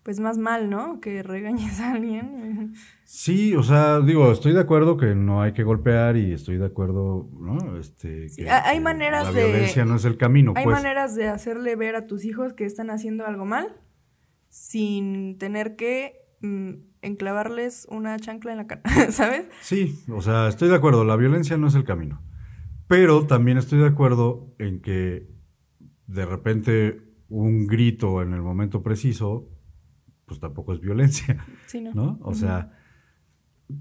pues 0.04 0.20
más 0.20 0.38
mal, 0.38 0.70
¿no? 0.70 1.00
Que 1.00 1.22
regañes 1.24 1.80
a 1.80 1.92
alguien. 1.94 2.74
Sí, 3.06 3.56
o 3.56 3.62
sea, 3.64 4.00
digo, 4.02 4.32
estoy 4.32 4.54
de 4.54 4.60
acuerdo 4.62 4.98
que 4.98 5.14
no 5.16 5.42
hay 5.42 5.54
que 5.54 5.64
golpear 5.64 6.18
y 6.18 6.34
estoy 6.34 6.58
de 6.58 6.66
acuerdo, 6.66 7.30
¿no? 7.40 7.78
Este, 7.80 8.28
Sí, 8.30 8.44
que- 8.44 8.50
ha- 8.50 8.68
hay 8.68 8.78
que 8.78 8.84
maneras 8.84 9.26
la 9.26 9.32
de- 9.32 9.46
violencia 9.46 9.86
no 9.86 9.96
es 9.96 10.06
el 10.06 10.18
camino, 10.18 10.54
Hay 10.56 10.64
pues. 10.64 10.76
maneras 10.76 11.16
de 11.16 11.28
hacerle 11.28 11.76
ver 11.76 11.96
a 11.96 12.08
tus 12.08 12.26
hijos 12.26 12.54
que 12.54 12.66
están 12.66 12.90
haciendo 12.90 13.26
algo 13.26 13.46
mal 13.46 13.78
sin 14.50 15.38
tener 15.38 15.76
que 15.76 16.26
mm, 16.42 16.72
enclavarles 17.02 17.88
una 17.90 18.18
chancla 18.20 18.52
en 18.52 18.58
la 18.58 18.68
cara, 18.68 18.82
¿sabes? 19.12 19.46
Sí, 19.62 20.04
o 20.12 20.22
sea, 20.22 20.48
estoy 20.48 20.70
de 20.70 20.76
acuerdo, 20.76 21.04
la 21.06 21.16
violencia 21.16 21.58
no 21.58 21.68
es 21.68 21.76
el 21.76 21.84
camino. 21.84 22.22
Pero 22.88 23.28
también 23.28 23.58
estoy 23.58 23.80
de 23.80 23.88
acuerdo 23.88 24.54
en 24.60 24.82
que 24.82 25.28
de 26.08 26.26
repente 26.26 27.02
un 27.30 27.68
grito 27.68 28.22
en 28.22 28.34
el 28.34 28.42
momento 28.42 28.82
preciso, 28.82 29.50
pues 30.26 30.40
tampoco 30.40 30.74
es 30.74 30.80
violencia, 30.80 31.46
Sí, 31.68 31.82
¿no? 31.82 31.94
¿no? 31.94 32.20
O 32.22 32.34
sea, 32.34 32.72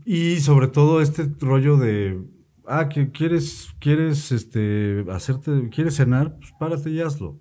y 0.05 0.40
sobre 0.40 0.69
todo 0.69 1.01
este 1.01 1.31
rollo 1.38 1.77
de, 1.77 2.21
ah, 2.66 2.88
que 2.88 3.12
quieres, 3.12 3.75
quieres, 3.79 4.33
este, 4.33 5.05
hacerte, 5.11 5.69
quieres 5.71 5.97
cenar, 5.97 6.37
pues 6.38 6.53
párate 6.59 6.90
y 6.90 7.01
hazlo. 7.01 7.40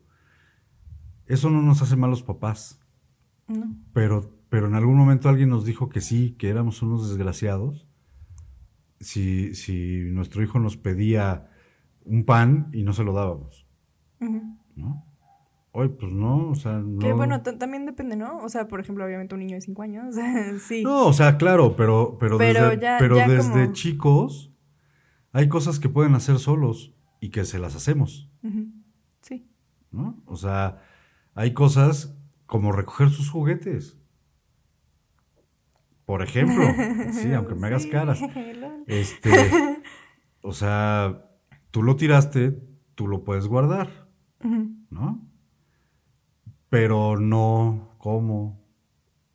Eso 1.25 1.49
no 1.49 1.63
nos 1.63 1.81
hace 1.81 1.95
malos 1.95 2.21
papás. 2.21 2.79
No. 3.47 3.75
Pero, 3.93 4.37
pero 4.49 4.67
en 4.67 4.75
algún 4.75 4.95
momento 4.95 5.27
alguien 5.29 5.49
nos 5.49 5.65
dijo 5.65 5.89
que 5.89 6.01
sí, 6.01 6.35
que 6.37 6.49
éramos 6.49 6.83
unos 6.83 7.09
desgraciados. 7.09 7.87
Si, 8.99 9.55
si 9.55 10.03
nuestro 10.11 10.43
hijo 10.43 10.59
nos 10.59 10.77
pedía 10.77 11.49
un 12.05 12.23
pan 12.25 12.69
y 12.73 12.83
no 12.83 12.93
se 12.93 13.03
lo 13.03 13.13
dábamos. 13.13 13.67
¿no? 14.75 15.05
Hoy, 15.71 15.89
pues 15.89 16.11
no, 16.13 16.49
o 16.51 16.55
sea, 16.55 16.77
no. 16.79 16.99
Que 16.99 17.11
bueno, 17.11 17.41
ta- 17.43 17.57
también 17.57 17.85
depende, 17.85 18.15
¿no? 18.15 18.37
O 18.37 18.47
sea, 18.49 18.67
por 18.69 18.79
ejemplo, 18.79 19.03
obviamente 19.05 19.35
un 19.35 19.41
niño 19.41 19.55
de 19.55 19.61
5 19.61 19.81
años, 19.81 20.15
sí. 20.67 20.83
No, 20.83 21.05
o 21.07 21.13
sea, 21.13 21.37
claro, 21.37 21.75
pero, 21.75 22.17
pero, 22.17 22.37
Pero 22.37 22.69
desde, 22.69 22.81
ya- 22.81 22.95
pero 22.97 23.17
ya 23.17 23.27
desde 23.27 23.51
como- 23.63 23.73
chicos 23.73 24.53
hay 25.33 25.49
cosas 25.49 25.79
que 25.79 25.89
pueden 25.89 26.15
hacer 26.15 26.39
solos 26.39 26.95
y 27.19 27.29
que 27.29 27.43
se 27.43 27.59
las 27.59 27.75
hacemos. 27.75 28.31
Sí. 29.21 29.49
¿no? 29.91 30.21
O 30.25 30.37
sea, 30.37 30.81
hay 31.33 31.53
cosas 31.53 32.17
como 32.45 32.71
recoger 32.71 33.09
sus 33.09 33.29
juguetes. 33.29 33.97
Por 36.05 36.21
ejemplo, 36.21 36.63
sí, 37.11 37.33
aunque 37.33 37.55
me 37.55 37.67
hagas 37.67 37.83
Sí, 37.83 37.89
caras. 37.89 38.21
Este, 38.87 39.29
o 40.41 40.53
sea, 40.53 41.24
tú 41.75 41.83
lo 41.83 41.97
tiraste, 41.97 42.57
tú 42.95 43.05
lo 43.05 43.25
puedes 43.25 43.49
guardar. 43.49 44.07
¿no? 44.89 45.27
Pero 46.69 47.19
no, 47.19 47.97
¿cómo? 47.97 48.63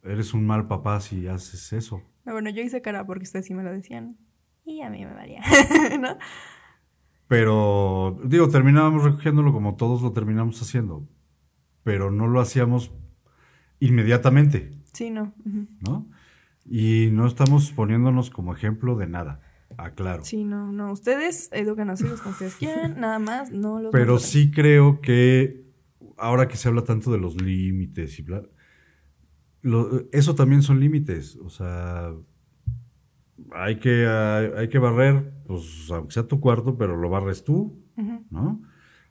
Eres 0.03 0.33
un 0.33 0.47
mal 0.47 0.67
papá 0.67 1.03
si 1.03 1.27
haces 1.29 1.75
eso. 1.75 2.01
No, 2.25 2.33
bueno, 2.33 2.49
yo 2.49 2.63
hice 2.63 2.81
cara 2.81 3.05
porque 3.05 3.25
ustedes 3.25 3.45
sí 3.45 3.53
me 3.53 3.63
lo 3.63 3.71
decían. 3.71 4.17
Y 4.65 4.81
a 4.81 4.89
mí 4.89 5.05
me 5.05 5.13
valía, 5.13 5.43
¿no? 6.01 6.17
Pero, 7.29 8.19
digo, 8.25 8.49
terminábamos 8.49 9.05
recogiéndolo 9.05 9.53
como 9.53 9.77
todos 9.77 10.01
lo 10.01 10.13
terminamos 10.13 10.63
haciendo. 10.63 11.07
Pero 11.83 12.11
no 12.11 12.27
lo 12.27 12.41
hacíamos 12.41 12.91
inmediatamente, 13.81 14.73
Sí, 14.95 15.11
no. 15.11 15.35
¿no? 15.81 16.09
Y 16.65 17.11
no 17.13 17.27
estamos 17.27 17.71
poniéndonos 17.71 18.31
como 18.31 18.55
ejemplo 18.55 18.97
de 18.97 19.09
nada, 19.09 19.43
aclaro. 19.85 20.25
Sí, 20.25 20.45
no, 20.45 20.73
no. 20.73 20.93
Ustedes 20.93 21.49
educan 21.53 21.91
a 21.91 21.97
sus 21.97 22.07
hijos 22.07 22.21
como 22.21 22.33
ustedes 22.33 22.55
quieran, 22.57 22.99
nada 23.01 23.19
más, 23.19 23.51
no 23.51 23.81
los 23.81 23.93
Pero 23.93 24.19
sí 24.19 24.51
creo 24.51 25.01
que 25.01 25.65
ahora 26.17 26.49
que 26.49 26.57
se 26.57 26.69
habla 26.69 26.85
tanto 26.85 27.11
de 27.13 27.19
los 27.19 27.41
límites 27.41 28.19
y 28.19 28.23
bla, 28.23 28.43
lo- 29.63 30.05
eso 30.13 30.35
también 30.35 30.63
son 30.63 30.81
límites. 30.81 31.37
O 31.37 31.51
sea, 31.51 32.13
hay 33.53 33.79
que, 33.79 34.07
hay, 34.07 34.51
hay 34.57 34.69
que 34.69 34.79
barrer, 34.79 35.33
pues 35.47 35.91
aunque 35.91 36.13
sea 36.13 36.27
tu 36.27 36.41
cuarto, 36.41 36.77
pero 36.77 36.97
lo 36.97 37.09
barres 37.11 37.45
tú. 37.45 37.79
¿no? 38.31 38.63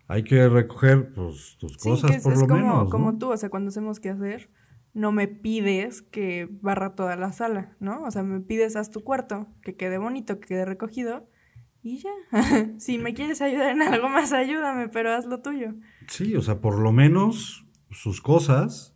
Hay 0.07 0.23
que 0.23 0.49
recoger, 0.49 1.13
pues, 1.13 1.57
tus 1.59 1.73
Sí, 1.73 1.89
cosas 1.89 2.09
que 2.11 2.17
es, 2.17 2.23
por 2.23 2.33
es 2.33 2.39
lo 2.39 2.47
como, 2.47 2.59
menos. 2.61 2.83
¿no? 2.85 2.89
como 2.89 3.17
tú, 3.19 3.31
o 3.31 3.37
sea, 3.37 3.49
cuando 3.49 3.69
hacemos 3.69 3.99
que 3.99 4.09
hacer, 4.09 4.49
no 4.93 5.11
me 5.11 5.27
pides 5.27 6.01
que 6.01 6.49
barra 6.61 6.95
toda 6.95 7.15
la 7.15 7.31
sala, 7.31 7.75
¿no? 7.79 8.03
O 8.03 8.11
sea, 8.11 8.23
me 8.23 8.39
pides 8.39 8.75
haz 8.75 8.91
tu 8.91 9.03
cuarto, 9.03 9.47
que 9.61 9.75
quede 9.75 9.97
bonito, 9.97 10.39
que 10.39 10.47
quede 10.47 10.65
recogido 10.65 11.27
y 11.81 11.99
ya. 11.99 12.11
si 12.77 12.97
me 12.97 13.13
quieres 13.13 13.41
ayudar 13.41 13.71
en 13.71 13.81
algo 13.81 14.09
más, 14.09 14.33
ayúdame, 14.33 14.89
pero 14.89 15.13
haz 15.13 15.25
lo 15.25 15.41
tuyo. 15.41 15.75
Sí, 16.07 16.35
o 16.35 16.41
sea, 16.41 16.59
por 16.59 16.79
lo 16.79 16.91
menos 16.91 17.65
sus 17.91 18.21
cosas, 18.21 18.95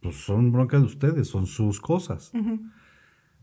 pues 0.00 0.16
son 0.16 0.52
bronca 0.52 0.78
de 0.78 0.84
ustedes, 0.84 1.28
son 1.28 1.46
sus 1.46 1.80
cosas. 1.80 2.32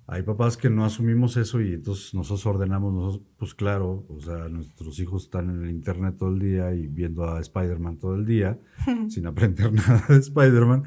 Hay 0.08 0.24
papás 0.24 0.58
que 0.58 0.72
no 0.72 0.86
asumimos 0.86 1.38
eso 1.38 1.62
y 1.62 1.74
entonces 1.74 2.16
nosotros 2.16 2.46
ordenamos, 2.48 2.94
nosotros, 2.94 3.28
pues 3.38 3.54
claro, 3.54 4.08
o 4.10 4.20
sea, 4.20 4.50
nuestros 4.50 5.00
hijos 5.00 5.26
están 5.26 5.52
en 5.52 5.64
el 5.64 5.70
internet 5.70 6.16
todo 6.18 6.30
el 6.30 6.40
día 6.40 6.74
y 6.74 6.88
viendo 6.88 7.26
a 7.26 7.40
Spider-Man 7.40 7.98
todo 7.98 8.16
el 8.16 8.26
día, 8.26 8.60
sin 9.10 9.28
aprender 9.28 9.72
nada 9.74 10.04
de 10.10 10.18
Spider-Man, 10.18 10.84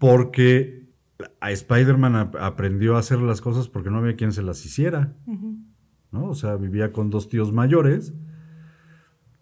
porque 0.00 0.88
a 1.40 1.50
Spider-Man 1.52 2.16
ap- 2.16 2.36
aprendió 2.36 2.96
a 2.96 3.00
hacer 3.00 3.18
las 3.20 3.40
cosas 3.42 3.68
porque 3.68 3.90
no 3.90 3.98
había 3.98 4.16
quien 4.16 4.32
se 4.32 4.42
las 4.42 4.64
hiciera. 4.64 5.14
¿no? 6.10 6.24
O 6.24 6.34
sea, 6.34 6.56
vivía 6.56 6.90
con 6.92 7.10
dos 7.10 7.28
tíos 7.28 7.52
mayores 7.52 8.12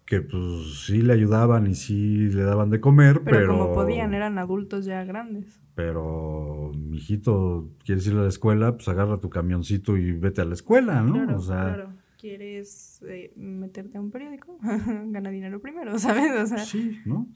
que 0.05 0.21
pues 0.21 0.83
sí 0.85 1.01
le 1.01 1.13
ayudaban 1.13 1.65
y 1.67 1.75
sí 1.75 2.17
le 2.29 2.43
daban 2.43 2.69
de 2.71 2.79
comer, 2.81 3.21
Pero, 3.23 3.37
pero... 3.37 3.57
como 3.57 3.73
podían, 3.73 4.13
eran 4.13 4.37
adultos 4.37 4.85
ya 4.85 5.03
grandes. 5.05 5.59
Pero, 5.75 6.71
mijito, 6.75 7.69
¿quieres 7.85 8.05
ir 8.07 8.13
a 8.13 8.23
la 8.23 8.27
escuela? 8.27 8.75
Pues 8.75 8.87
agarra 8.89 9.19
tu 9.19 9.29
camioncito 9.29 9.95
y 9.97 10.11
vete 10.11 10.41
a 10.41 10.45
la 10.45 10.55
escuela, 10.55 11.01
¿no? 11.03 11.13
Claro, 11.13 11.37
o 11.37 11.41
sea, 11.41 11.63
claro. 11.63 11.93
¿Quieres 12.19 13.01
eh, 13.07 13.31
meterte 13.37 13.97
a 13.97 14.01
un 14.01 14.11
periódico? 14.11 14.57
Gana 14.61 15.29
dinero 15.29 15.61
primero, 15.61 15.97
¿sabes? 15.99 16.31
O 16.41 16.45
sea, 16.47 16.57
sí, 16.65 16.99
¿no? 17.05 17.27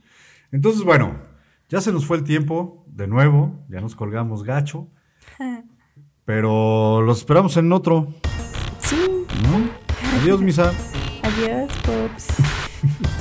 Entonces, 0.52 0.84
bueno, 0.84 1.16
ya 1.74 1.82
se 1.82 1.92
nos 1.92 2.06
fue 2.06 2.18
el 2.18 2.24
tiempo, 2.24 2.86
de 2.86 3.08
nuevo, 3.08 3.66
ya 3.68 3.82
nos 3.82 3.96
colgamos 3.96 4.44
gacho, 4.44 4.90
pero 6.24 7.02
los 7.02 7.18
esperamos 7.18 7.58
en 7.58 7.72
otro, 7.72 8.14
sí. 8.78 9.26
¿no? 9.42 10.20
Adiós, 10.20 10.40
misa. 10.40 10.72
Adiós, 11.24 11.72
Pops. 11.84 12.28